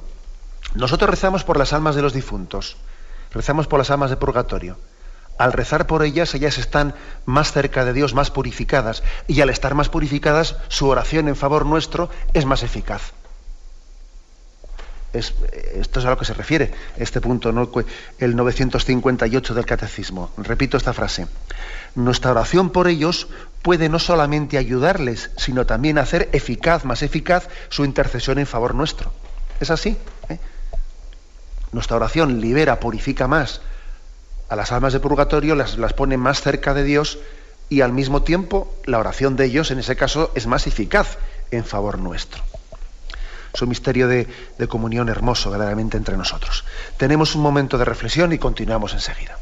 Nosotros 0.75 1.09
rezamos 1.09 1.45
por 1.45 1.57
las 1.57 1.71
almas 1.71 1.95
de 1.95 2.01
los 2.01 2.13
difuntos, 2.13 2.75
rezamos 3.31 3.67
por 3.67 3.79
las 3.79 3.91
almas 3.91 4.09
de 4.09 4.17
purgatorio. 4.17 4.77
Al 5.37 5.53
rezar 5.53 5.87
por 5.87 6.03
ellas, 6.03 6.35
ellas 6.35 6.57
están 6.57 6.93
más 7.25 7.53
cerca 7.53 7.85
de 7.85 7.93
Dios, 7.93 8.13
más 8.13 8.29
purificadas, 8.29 9.03
y 9.27 9.39
al 9.39 9.49
estar 9.49 9.73
más 9.73 9.87
purificadas, 9.87 10.57
su 10.67 10.87
oración 10.87 11.29
en 11.29 11.37
favor 11.37 11.65
nuestro 11.65 12.09
es 12.33 12.45
más 12.45 12.61
eficaz 12.61 13.13
esto 15.13 15.99
es 15.99 16.05
a 16.05 16.09
lo 16.09 16.17
que 16.17 16.25
se 16.25 16.33
refiere 16.33 16.71
este 16.97 17.19
punto, 17.19 17.49
el 18.19 18.35
958 18.35 19.53
del 19.53 19.65
Catecismo. 19.65 20.31
Repito 20.37 20.77
esta 20.77 20.93
frase. 20.93 21.27
Nuestra 21.95 22.31
oración 22.31 22.69
por 22.69 22.87
ellos 22.87 23.27
puede 23.61 23.89
no 23.89 23.99
solamente 23.99 24.57
ayudarles, 24.57 25.31
sino 25.37 25.65
también 25.65 25.97
hacer 25.97 26.29
eficaz, 26.31 26.85
más 26.85 27.03
eficaz, 27.03 27.49
su 27.69 27.83
intercesión 27.83 28.39
en 28.39 28.47
favor 28.47 28.73
nuestro. 28.73 29.11
¿Es 29.59 29.69
así? 29.69 29.97
¿Eh? 30.29 30.39
Nuestra 31.73 31.97
oración 31.97 32.39
libera, 32.39 32.79
purifica 32.79 33.27
más 33.27 33.61
a 34.49 34.55
las 34.55 34.71
almas 34.73 34.91
de 34.91 34.99
purgatorio, 34.99 35.55
las, 35.55 35.77
las 35.77 35.93
pone 35.93 36.17
más 36.17 36.41
cerca 36.41 36.73
de 36.73 36.83
Dios 36.83 37.19
y 37.69 37.81
al 37.81 37.93
mismo 37.93 38.23
tiempo 38.23 38.73
la 38.85 38.99
oración 38.99 39.37
de 39.37 39.45
ellos, 39.45 39.71
en 39.71 39.79
ese 39.79 39.95
caso, 39.95 40.31
es 40.35 40.45
más 40.45 40.67
eficaz 40.67 41.17
en 41.51 41.63
favor 41.63 41.97
nuestro. 41.99 42.43
Es 43.53 43.61
un 43.61 43.69
misterio 43.69 44.07
de, 44.07 44.27
de 44.57 44.67
comunión 44.67 45.09
hermoso 45.09 45.51
verdaderamente 45.51 45.97
entre 45.97 46.17
nosotros. 46.17 46.63
Tenemos 46.97 47.35
un 47.35 47.41
momento 47.41 47.77
de 47.77 47.85
reflexión 47.85 48.33
y 48.33 48.37
continuamos 48.37 48.93
enseguida. 48.93 49.40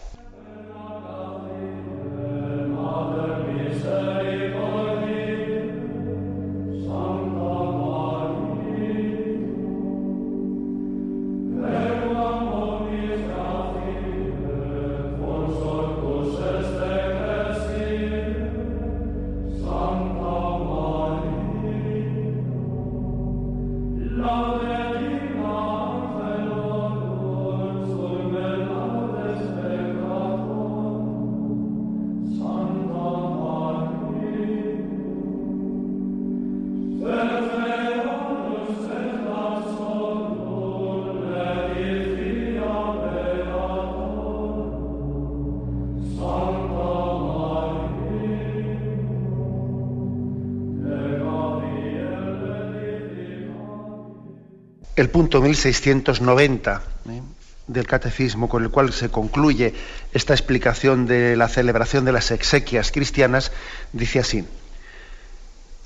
El 54.99 55.09
punto 55.09 55.41
1690 55.41 56.81
¿eh? 57.09 57.21
del 57.67 57.87
catecismo 57.87 58.49
con 58.49 58.63
el 58.63 58.69
cual 58.69 58.91
se 58.91 59.07
concluye 59.07 59.73
esta 60.11 60.33
explicación 60.33 61.05
de 61.05 61.37
la 61.37 61.47
celebración 61.47 62.03
de 62.03 62.11
las 62.11 62.31
exequias 62.31 62.91
cristianas, 62.91 63.53
dice 63.93 64.19
así, 64.19 64.45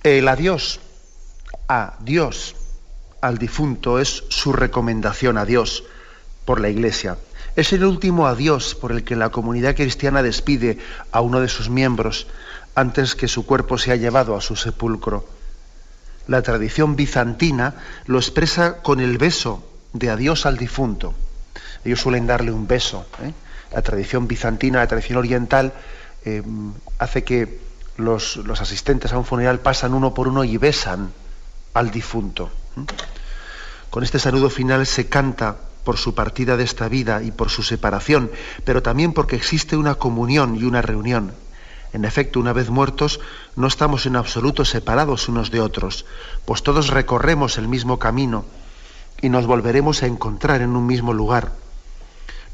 el 0.02 0.28
adiós 0.28 0.80
a 1.68 1.94
Dios 2.00 2.56
al 3.22 3.38
difunto 3.38 4.00
es 4.00 4.24
su 4.30 4.52
recomendación 4.52 5.38
a 5.38 5.46
Dios 5.46 5.84
por 6.44 6.60
la 6.60 6.70
Iglesia. 6.70 7.18
Es 7.56 7.72
el 7.72 7.86
último 7.86 8.26
adiós 8.26 8.74
por 8.74 8.92
el 8.92 9.04
que 9.04 9.16
la 9.16 9.30
comunidad 9.30 9.76
cristiana 9.76 10.24
despide 10.24 10.80
a 11.12 11.22
uno 11.22 11.40
de 11.40 11.50
sus 11.50 11.70
miembros 11.70 12.26
antes 12.74 13.14
que 13.14 13.28
su 13.28 13.46
cuerpo 13.46 13.78
sea 13.78 13.96
llevado 13.96 14.36
a 14.36 14.42
su 14.42 14.56
sepulcro. 14.56 15.24
La 16.28 16.42
tradición 16.42 16.96
bizantina 16.96 17.76
lo 18.06 18.18
expresa 18.18 18.82
con 18.82 19.00
el 19.00 19.18
beso 19.18 19.64
de 19.92 20.10
adiós 20.10 20.46
al 20.46 20.58
difunto. 20.58 21.14
Ellos 21.84 22.00
suelen 22.00 22.28
darle 22.28 22.52
un 22.52 22.68
beso. 22.68 23.06
¿eh? 23.22 23.34
La 23.74 23.82
tradición 23.82 24.28
bizantina, 24.28 24.80
la 24.80 24.88
tradición 24.88 25.18
oriental, 25.18 25.74
eh, 26.26 26.42
hace 27.00 27.24
que 27.24 27.60
los, 27.98 28.40
asistentes 28.60 29.12
a 29.12 29.18
un 29.18 29.26
funeral 29.26 29.60
pasan 29.60 29.94
uno 29.94 30.14
por 30.14 30.28
uno 30.28 30.44
y 30.44 30.58
besan 30.58 31.12
al 31.74 31.92
difunto. 31.92 32.50
¿eh? 32.78 32.86
Con 33.90 34.04
este 34.04 34.18
saludo 34.18 34.50
final 34.50 34.86
se 34.88 35.08
canta 35.08 35.58
por 35.84 35.98
su 35.98 36.16
partida 36.16 36.56
de 36.58 36.64
esta 36.64 36.88
vida 36.88 37.22
y 37.22 37.32
por 37.32 37.50
su 37.50 37.62
separación, 37.62 38.32
pero 38.64 38.82
también 38.82 39.14
porque 39.14 39.36
existe 39.36 39.76
una 39.76 39.96
comunión 39.96 40.56
y 40.56 40.64
una 40.64 40.82
reunión. 40.82 41.34
En 41.94 42.06
efecto, 42.06 42.40
una 42.40 42.54
vez 42.54 42.70
muertos, 42.70 43.20
no 43.56 43.68
estamos 43.68 44.08
en 44.08 44.16
absoluto 44.16 44.66
separados 44.66 45.30
unos 45.30 45.52
de 45.52 45.62
otros, 45.62 46.06
pues 46.44 46.64
todos 46.64 46.90
recorremos 46.90 47.60
el 47.60 47.68
mismo 47.68 48.00
camino 48.00 48.46
y 49.22 49.30
nos 49.30 49.46
volveremos 49.46 50.02
a 50.02 50.08
encontrar 50.08 50.62
en 50.62 50.76
un 50.76 50.88
mismo 50.88 51.14
lugar. 51.14 51.52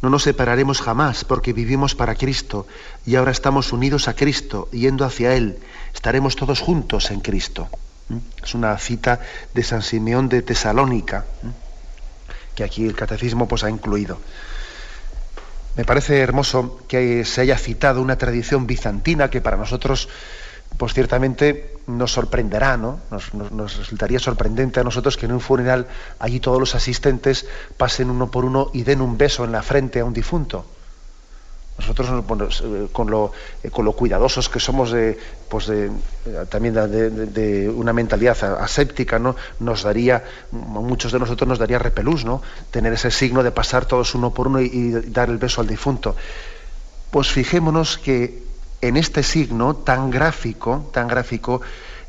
No 0.01 0.09
nos 0.09 0.23
separaremos 0.23 0.81
jamás 0.81 1.23
porque 1.23 1.53
vivimos 1.53 1.95
para 1.95 2.15
Cristo 2.15 2.67
y 3.05 3.15
ahora 3.15 3.31
estamos 3.31 3.73
unidos 3.73 4.07
a 4.07 4.13
Cristo, 4.13 4.69
yendo 4.71 5.05
hacia 5.05 5.33
Él. 5.33 5.59
Estaremos 5.93 6.35
todos 6.35 6.59
juntos 6.59 7.09
en 7.11 7.21
Cristo. 7.21 7.69
¿Mm? 8.09 8.17
Es 8.43 8.53
una 8.55 8.77
cita 8.77 9.19
de 9.53 9.63
San 9.63 9.81
Simeón 9.81 10.29
de 10.29 10.41
Tesalónica, 10.41 11.25
¿Mm? 11.43 11.49
que 12.55 12.63
aquí 12.63 12.85
el 12.85 12.95
catecismo 12.95 13.47
pues, 13.47 13.63
ha 13.63 13.69
incluido. 13.69 14.19
Me 15.79 15.85
parece 15.85 16.19
hermoso 16.19 16.81
que 16.89 17.23
se 17.23 17.39
haya 17.39 17.57
citado 17.57 18.01
una 18.01 18.17
tradición 18.17 18.67
bizantina 18.67 19.29
que 19.29 19.39
para 19.39 19.55
nosotros, 19.55 20.09
pues 20.75 20.93
ciertamente 20.93 21.77
nos 21.87 22.11
sorprenderá, 22.11 22.75
¿no? 22.75 22.99
Nos, 23.09 23.33
nos, 23.33 23.77
resultaría 23.77 24.19
sorprendente 24.19 24.81
a 24.81 24.83
nosotros 24.83 25.15
que 25.15 25.25
en 25.25 25.31
un 25.31 25.39
funeral 25.39 25.87
allí 26.19 26.41
todos 26.41 26.59
los 26.59 26.75
asistentes 26.75 27.47
pasen 27.77 28.09
uno 28.09 28.29
por 28.29 28.43
uno 28.43 28.71
y 28.73 28.83
den 28.83 28.99
un 28.99 29.17
beso 29.17 29.45
en 29.45 29.53
la 29.53 29.61
frente 29.61 30.01
a 30.01 30.03
un 30.03 30.11
difunto. 30.11 30.65
Nosotros 31.79 32.09
eh, 32.09 32.87
con 32.91 33.09
lo, 33.09 33.31
eh, 33.63 33.69
con 33.69 33.85
lo 33.85 33.93
cuidadosos 33.93 34.49
que 34.49 34.59
somos 34.59 34.91
de, 34.91 35.17
pues 35.47 35.69
eh, 35.69 35.89
también 36.49 36.73
de, 36.73 37.69
una 37.73 37.93
mentalidad 37.93 38.37
aséptica, 38.61 39.17
¿no? 39.17 39.35
Nos 39.59 39.83
daría, 39.83 40.23
muchos 40.51 41.13
de 41.13 41.19
nosotros 41.19 41.47
nos 41.47 41.57
daría 41.57 41.79
repelús, 41.79 42.25
¿no? 42.25 42.41
Tener 42.69 42.91
ese 42.91 43.11
signo 43.11 43.43
de 43.43 43.51
pasar 43.51 43.85
todos 43.85 44.13
uno 44.13 44.33
por 44.33 44.47
uno 44.47 44.59
y, 44.59 44.91
dar 45.07 45.29
el 45.29 45.37
beso 45.37 45.61
al 45.61 45.67
difunto. 45.67 46.17
Pues 47.11 47.29
fijémonos 47.29 47.97
que 47.97 48.43
en 48.81 48.97
este 48.97 49.23
signo 49.23 49.77
tan 49.77 50.11
gráfico, 50.11 50.89
tan 50.93 51.07
gráfico, 51.07 51.61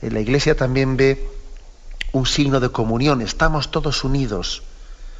la 0.03 0.19
Iglesia 0.19 0.57
también 0.57 0.97
ve 0.97 1.29
un 2.13 2.27
signo 2.27 2.59
de 2.59 2.71
comunión. 2.71 3.23
Estamos 3.23 3.71
todos 3.71 4.03
unidos. 4.03 4.65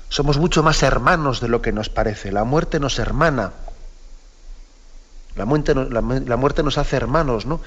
Somos 0.09 0.39
mucho 0.39 0.65
más 0.65 0.83
hermanos 0.83 1.41
de 1.41 1.49
lo 1.49 1.63
que 1.63 1.71
nos 1.71 1.89
parece. 1.89 2.33
La 2.33 2.43
muerte 2.43 2.81
nos 2.81 2.99
hermana. 2.99 3.53
La 5.37 5.45
muerte, 5.45 5.75
la, 5.75 6.37
muerte 6.37 6.63
nos 6.63 6.79
hace 6.79 6.97
hermanos, 6.97 7.47
¿no? 7.47 7.61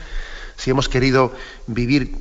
Si 0.55 0.69
hemos 0.69 0.89
querido 0.89 1.31
vivir 1.67 2.15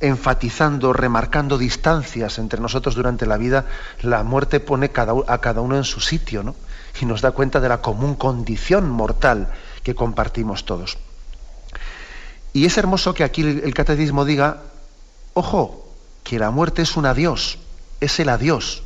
enfatizando, 0.00 0.92
remarcando 0.92 1.58
distancias 1.58 2.38
entre 2.38 2.60
nosotros 2.60 2.94
durante 2.94 3.26
la 3.26 3.36
vida, 3.36 3.66
la 4.02 4.22
muerte 4.22 4.60
pone 4.60 4.90
a 5.26 5.38
cada 5.38 5.60
uno 5.60 5.76
en 5.76 5.84
su 5.84 6.00
sitio, 6.00 6.42
¿no? 6.42 6.54
y 7.00 7.06
nos 7.06 7.20
da 7.20 7.32
cuenta 7.32 7.60
de 7.60 7.68
la 7.68 7.80
común 7.82 8.14
condición 8.14 8.88
mortal 8.88 9.48
que 9.82 9.94
compartimos 9.94 10.64
todos. 10.64 10.98
Y 12.52 12.66
es 12.66 12.78
hermoso 12.78 13.14
que 13.14 13.24
aquí 13.24 13.42
el 13.42 13.74
catecismo 13.74 14.24
diga, 14.24 14.62
ojo, 15.34 15.92
que 16.22 16.38
la 16.38 16.50
muerte 16.50 16.82
es 16.82 16.96
un 16.96 17.06
adiós, 17.06 17.58
es 18.00 18.18
el 18.20 18.28
adiós 18.28 18.82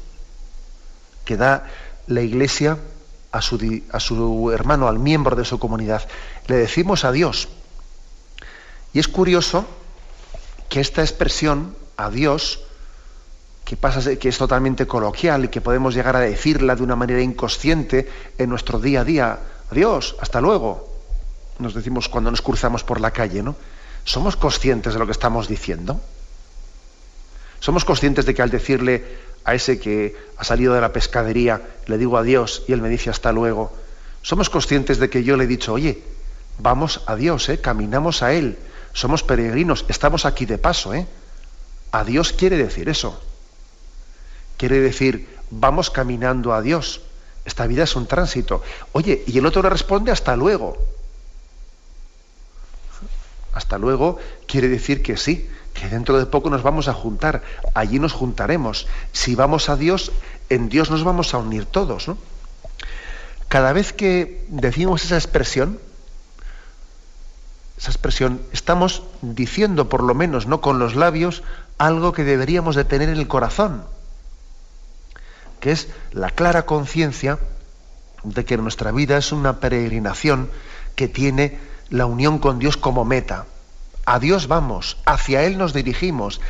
que 1.25 1.37
da 1.37 1.67
la 2.07 2.23
Iglesia 2.23 2.79
a 3.31 3.41
su, 3.43 4.51
hermano, 4.53 4.89
al 4.89 4.99
miembro 4.99 5.37
de 5.37 5.45
su 5.45 5.59
comunidad. 5.59 6.07
Le 6.47 6.57
decimos 6.57 7.05
adiós. 7.05 7.49
Y 8.93 8.99
es 8.99 9.09
curioso 9.09 9.67
que 10.69 10.81
esta 10.81 11.03
expresión, 11.03 11.77
adiós, 11.97 12.61
que, 13.65 13.77
pasa, 13.77 14.17
que 14.17 14.29
es 14.29 14.39
totalmente 14.39 14.87
coloquial 14.87 15.45
y 15.45 15.49
que 15.49 15.61
podemos 15.61 15.95
llegar 15.95 16.17
a 16.17 16.21
decirla 16.21 16.75
de 16.75 16.83
una 16.83 16.97
manera 16.97 17.21
inconsciente 17.21 18.11
en 18.39 18.49
nuestro 18.49 18.81
día 18.81 19.03
a 19.03 19.05
día, 19.05 19.39
adiós, 19.71 20.17
hasta 20.21 20.41
luego, 20.41 20.89
nos 21.59 21.75
decimos 21.75 22.09
cuando 22.09 22.31
nos 22.31 22.41
cruzamos 22.41 22.83
por 22.83 23.01
la 23.01 23.11
calle, 23.11 23.43
¿no? 23.43 23.57
¿Somos 24.05 24.37
conscientes 24.37 24.95
de 24.95 24.99
lo 24.99 25.05
que 25.05 25.13
estamos 25.13 25.49
diciendo? 25.49 26.01
¿Somos 27.61 27.85
conscientes 27.85 28.25
de 28.25 28.35
que 28.35 28.41
al 28.41 28.51
decirle 28.51 29.19
a 29.45 29.55
ese 29.55 29.79
que 29.79 30.17
ha 30.37 30.45
salido 30.45 30.75
de 30.75 30.81
la 30.81 30.93
pescadería, 30.93 31.63
le 31.87 31.99
digo 31.99 32.17
adiós 32.17 32.65
y 32.69 32.73
él 32.73 32.83
me 32.83 32.89
dice 32.89 33.11
hasta 33.11 33.33
luego, 33.33 33.73
somos 34.23 34.51
conscientes 34.51 34.99
de 34.99 35.09
que 35.09 35.25
yo 35.25 35.37
le 35.37 35.45
he 35.45 35.47
dicho, 35.47 35.73
oye, 35.73 36.03
vamos 36.59 37.03
a 37.07 37.17
Dios, 37.17 37.49
¿eh? 37.49 37.61
caminamos 37.61 38.23
a 38.23 38.33
Él, 38.33 38.59
somos 38.93 39.23
peregrinos, 39.23 39.85
estamos 39.89 40.25
aquí 40.27 40.45
de 40.45 40.59
paso, 40.59 40.93
¿eh? 40.93 41.07
Adiós 41.93 42.33
quiere 42.33 42.57
decir 42.57 42.89
eso. 42.89 43.21
Quiere 44.57 44.81
decir, 44.81 45.29
vamos 45.51 45.91
caminando 45.91 46.53
a 46.53 46.61
Dios. 46.61 47.01
Esta 47.45 47.67
vida 47.67 47.85
es 47.85 47.97
un 47.97 48.07
tránsito. 48.07 48.63
Oye, 48.93 49.23
y 49.27 49.39
el 49.39 49.47
otro 49.47 49.63
le 49.63 49.71
responde 49.71 50.11
hasta 50.11 50.37
luego. 50.37 50.77
Hasta 53.55 53.79
luego 53.79 54.19
quiere 54.47 54.69
decir 54.69 55.03
que 55.03 55.17
sí, 55.17 55.49
que 55.79 55.89
dentro 55.89 56.19
de 56.19 56.27
poco 56.27 56.51
nos 56.51 56.63
vamos 56.63 56.89
a 56.89 56.93
juntar, 56.93 57.43
allí 57.75 58.01
nos 58.01 58.13
juntaremos. 58.13 58.89
Si 59.13 59.37
vamos 59.37 59.69
a 59.69 59.77
Dios, 59.77 60.11
en 60.49 60.69
Dios 60.69 60.91
nos 60.91 61.05
vamos 61.05 61.35
a 61.35 61.39
unir 61.39 61.67
todos. 61.67 62.11
Cada 63.49 63.73
vez 63.73 63.93
que 63.93 64.45
decimos 64.49 65.05
esa 65.05 65.17
expresión, 65.17 65.79
esa 67.79 67.91
expresión, 67.91 68.43
estamos 68.53 69.05
diciendo 69.23 69.89
por 69.89 70.03
lo 70.03 70.15
menos, 70.15 70.47
no 70.47 70.61
con 70.61 70.81
los 70.81 70.97
labios, 70.97 71.45
algo 71.79 72.13
que 72.13 72.25
deberíamos 72.25 72.75
de 72.75 72.85
tener 72.85 73.09
en 73.09 73.17
el 73.17 73.29
corazón, 73.29 73.85
que 75.61 75.71
es 75.71 75.89
la 76.11 76.31
clara 76.31 76.67
conciencia 76.67 77.39
de 78.25 78.45
que 78.45 78.57
nuestra 78.57 78.91
vida 78.91 79.17
es 79.17 79.31
una 79.31 79.61
peregrinación 79.61 80.51
que 80.97 81.07
tiene 81.07 81.57
la 81.89 82.07
unión 82.07 82.39
con 82.41 82.59
Dios 82.59 82.77
como 82.77 83.05
meta. 83.05 83.47
A 84.11 84.19
Dios 84.21 84.49
vamos, 84.49 84.97
hacia 85.05 85.45
Él 85.45 85.59
nos 85.59 85.75
dirigimos. 85.75 86.41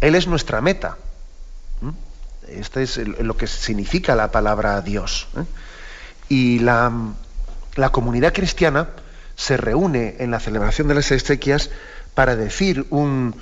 Él 0.00 0.14
es 0.14 0.26
nuestra 0.26 0.62
meta. 0.62 0.96
¿Mm? 1.82 1.90
Este 2.48 2.82
es 2.82 2.96
lo 2.96 3.36
que 3.36 3.46
significa 3.46 4.14
la 4.14 4.30
palabra 4.30 4.80
Dios. 4.80 5.28
¿eh? 5.36 5.44
Y 6.30 6.60
la, 6.60 7.12
comunidad 7.92 8.32
cristiana 8.32 8.88
se 9.34 9.58
reúne 9.58 10.16
en 10.18 10.30
la 10.30 10.40
celebración 10.40 10.88
de 10.88 10.94
las 10.94 11.12
exequias 11.12 11.68
para 12.14 12.36
decir 12.36 12.86
un, 12.88 13.34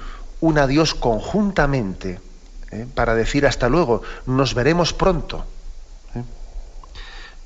adiós 0.56 0.96
conjuntamente, 0.96 2.20
¿eh? 2.72 2.84
para 2.96 3.14
decir 3.14 3.46
hasta 3.46 3.68
luego, 3.68 4.02
nos 4.26 4.54
veremos 4.54 4.92
pronto. 4.92 5.46
¿eh? 6.16 6.24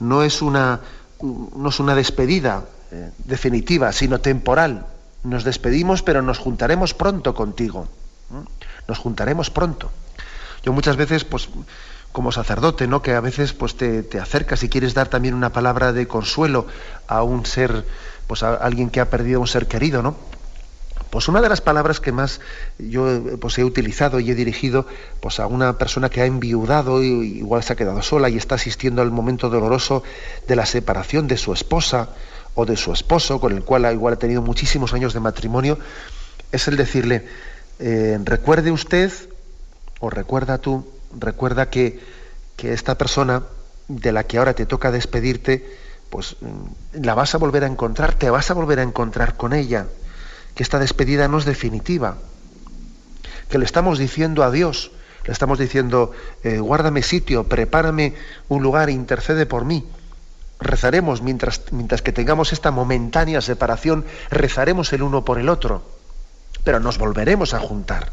No, 0.01 0.23
es 0.23 0.41
una, 0.41 0.81
no 1.21 1.69
es 1.69 1.79
una 1.79 1.95
despedida 1.95 2.65
eh, 2.91 3.11
definitiva, 3.25 3.93
sino 3.93 4.21
temporal. 4.21 4.87
Nos 5.25 5.45
despedimos, 5.45 6.03
pero 6.03 6.23
nos 6.23 6.39
juntaremos 6.39 6.95
pronto 6.95 7.35
contigo. 7.35 7.89
Nos 8.87 8.99
juntaremos 8.99 9.51
pronto. 9.51 9.91
Yo 10.63 10.73
muchas 10.73 10.97
veces, 10.97 11.25
pues, 11.25 11.49
como 12.13 12.33
sacerdote, 12.33 12.87
¿no? 12.87 13.03
Que 13.03 13.15
a 13.15 13.21
veces 13.21 13.53
pues 13.53 13.77
te, 13.77 14.03
te, 14.03 14.19
acercas 14.19 14.63
y 14.63 14.69
quieres 14.69 14.95
dar 14.95 15.09
también 15.09 15.35
una 15.35 15.53
palabra 15.53 15.93
de 15.93 16.09
consuelo 16.09 16.67
a 17.07 17.23
un 17.23 17.47
ser, 17.47 17.85
pues 18.27 18.43
a 18.43 18.55
alguien 18.55 18.91
que 18.91 19.01
ha 19.01 19.11
perdido 19.11 19.41
un 19.41 19.47
ser 19.47 19.67
querido, 19.69 20.03
¿no? 20.03 20.17
Pues 21.11 21.29
una 21.29 21.41
de 21.41 21.49
las 21.49 21.63
palabras 21.63 22.01
que 22.01 22.13
más 22.13 22.41
yo 22.79 23.23
pues, 23.41 23.59
he 23.59 23.65
utilizado 23.65 24.21
y 24.21 24.31
he 24.31 24.35
dirigido 24.35 24.87
pues, 25.21 25.41
a 25.41 25.47
una 25.47 25.79
persona 25.79 26.11
que 26.11 26.21
ha 26.21 26.27
enviudado 26.27 27.03
y 27.03 27.39
igual 27.39 27.63
se 27.63 27.73
ha 27.73 27.77
quedado 27.77 28.03
sola 28.03 28.29
y 28.29 28.37
está 28.37 28.57
asistiendo 28.57 29.01
al 29.01 29.11
momento 29.11 29.49
doloroso 29.49 30.03
de 30.47 30.57
la 30.57 30.67
separación 30.67 31.27
de 31.27 31.39
su 31.39 31.53
esposa 31.53 32.11
o 32.61 32.67
de 32.67 32.77
su 32.77 32.93
esposo, 32.93 33.39
con 33.39 33.53
el 33.53 33.63
cual 33.63 33.89
igual 33.93 34.15
ha 34.15 34.19
tenido 34.19 34.43
muchísimos 34.43 34.93
años 34.93 35.15
de 35.15 35.21
matrimonio, 35.21 35.79
es 36.51 36.67
el 36.67 36.77
decirle, 36.77 37.25
eh, 37.79 38.19
recuerde 38.25 38.73
usted, 38.73 39.13
o 40.01 40.11
recuerda 40.11 40.59
tú, 40.59 40.85
recuerda 41.17 41.71
que, 41.71 42.01
que 42.57 42.73
esta 42.73 42.99
persona 42.99 43.45
de 43.87 44.11
la 44.11 44.25
que 44.25 44.39
ahora 44.39 44.55
te 44.55 44.67
toca 44.67 44.91
despedirte, 44.91 45.79
pues 46.11 46.35
mm, 46.41 47.05
la 47.05 47.15
vas 47.15 47.33
a 47.37 47.39
volver 47.39 47.63
a 47.63 47.69
encontrar, 47.69 48.15
te 48.15 48.29
vas 48.29 48.51
a 48.51 48.55
volver 48.55 48.81
a 48.81 48.83
encontrar 48.83 49.37
con 49.37 49.53
ella, 49.53 49.87
que 50.57 50.65
esta 50.65 50.81
despedida 50.81 51.29
no 51.29 51.39
es 51.39 51.45
definitiva, 51.45 52.17
que 53.49 53.59
le 53.59 53.67
estamos 53.67 54.01
diciendo 54.01 54.43
a 54.43 54.51
Dios, 54.51 54.91
le 55.27 55.33
estamos 55.33 55.61
diciendo, 55.61 56.11
eh, 56.43 56.59
guárdame 56.59 57.05
sitio, 57.05 57.45
prepárame 57.45 58.15
un 58.49 58.65
lugar, 58.65 58.91
intercede 58.91 59.47
por 59.47 59.65
mí 59.65 59.87
rezaremos 60.61 61.23
mientras, 61.23 61.63
mientras 61.73 62.03
que 62.03 62.13
tengamos 62.13 62.53
esta 62.53 62.71
momentánea 62.71 63.41
separación, 63.41 64.05
rezaremos 64.31 64.93
el 64.93 65.03
uno 65.03 65.25
por 65.25 65.39
el 65.39 65.49
otro, 65.49 65.83
pero 66.65 66.81
nos 66.81 66.99
volveremos 66.99 67.55
a 67.55 67.61
juntar. 67.61 68.13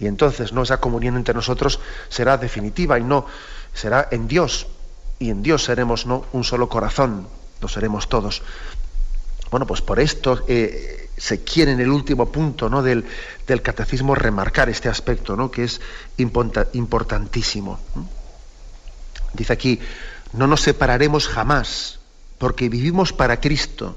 Y 0.00 0.06
entonces 0.06 0.52
¿no? 0.52 0.62
esa 0.62 0.78
comunión 0.78 1.16
entre 1.16 1.34
nosotros 1.34 1.80
será 2.08 2.36
definitiva 2.36 2.98
y 2.98 3.04
no 3.04 3.26
será 3.74 4.08
en 4.10 4.28
Dios. 4.28 4.66
Y 5.18 5.30
en 5.30 5.42
Dios 5.42 5.64
seremos 5.64 6.06
no 6.06 6.24
un 6.32 6.44
solo 6.44 6.68
corazón, 6.68 7.26
lo 7.60 7.68
seremos 7.68 8.08
todos. 8.08 8.42
Bueno, 9.50 9.66
pues 9.66 9.80
por 9.80 9.98
esto 9.98 10.44
eh, 10.46 11.10
se 11.16 11.42
quiere 11.42 11.72
en 11.72 11.80
el 11.80 11.88
último 11.88 12.30
punto 12.30 12.68
¿no? 12.68 12.82
del, 12.82 13.04
del, 13.46 13.62
catecismo 13.62 14.14
remarcar 14.14 14.68
este 14.68 14.88
aspecto, 14.88 15.36
¿no? 15.36 15.50
que 15.50 15.64
es 15.64 15.80
importantísimo. 16.16 17.80
Dice 19.32 19.52
aquí, 19.52 19.80
no 20.32 20.46
nos 20.46 20.62
separaremos 20.62 21.28
jamás, 21.28 21.98
porque 22.38 22.68
vivimos 22.68 23.12
para 23.12 23.40
Cristo 23.40 23.96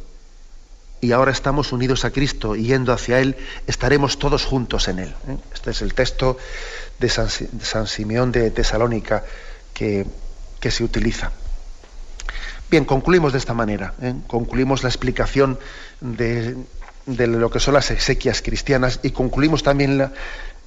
y 1.01 1.11
ahora 1.11 1.31
estamos 1.31 1.71
unidos 1.71 2.05
a 2.05 2.11
Cristo 2.11 2.55
y 2.55 2.65
yendo 2.65 2.93
hacia 2.93 3.19
Él, 3.19 3.35
estaremos 3.65 4.19
todos 4.19 4.45
juntos 4.45 4.87
en 4.87 4.99
Él. 4.99 5.09
¿eh? 5.27 5.37
Este 5.53 5.71
es 5.71 5.81
el 5.81 5.93
texto 5.95 6.37
de 6.99 7.09
San, 7.09 7.87
Simeón 7.87 8.31
de 8.31 8.51
Tesalónica 8.51 9.23
que, 9.73 10.05
se 10.61 10.83
utiliza. 10.83 11.31
Bien, 12.69 12.85
concluimos 12.85 13.33
de 13.33 13.39
esta 13.39 13.55
manera. 13.55 13.95
¿eh? 14.01 14.13
Concluimos 14.27 14.83
la 14.83 14.89
explicación 14.89 15.59
de, 15.99 16.55
lo 17.07 17.49
que 17.49 17.59
son 17.59 17.73
las 17.73 17.89
exequias 17.89 18.43
cristianas 18.43 18.99
y 19.01 19.09
concluimos 19.09 19.63
también 19.63 19.97
la, 19.97 20.13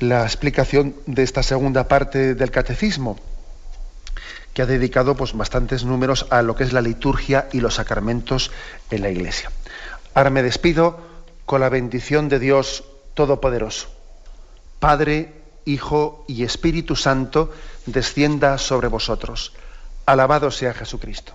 la 0.01 0.25
explicación 0.25 0.97
de 1.07 1.23
esta 1.23 1.45
segunda 1.45 1.87
parte 1.87 2.35
del 2.35 2.51
catecismo 2.51 3.19
que 4.55 4.63
ha 4.63 4.67
dedicado 4.67 5.17
pues, 5.17 5.35
bastantes 5.35 5.85
números 5.85 6.27
a 6.31 6.41
lo 6.43 6.55
que 6.55 6.65
es 6.65 6.73
la 6.73 6.81
liturgia 6.81 7.49
y 7.53 7.61
los 7.61 7.75
sacramentos 7.75 8.51
en 8.91 9.03
la 9.03 9.11
Iglesia. 9.11 9.51
Ahora 10.15 10.31
me 10.31 10.43
despido 10.43 11.01
con 11.45 11.61
la 11.61 11.69
bendición 11.69 12.29
de 12.29 12.39
Dios 12.39 12.85
Todopoderoso. 13.15 13.89
Padre, 14.79 15.43
Hijo 15.65 16.25
y 16.29 16.45
Espíritu 16.45 16.95
Santo, 16.95 17.53
descienda 17.87 18.59
sobre 18.59 18.89
vosotros. 18.89 19.53
Alabado 20.07 20.51
sea 20.51 20.73
Jesucristo. 20.73 21.35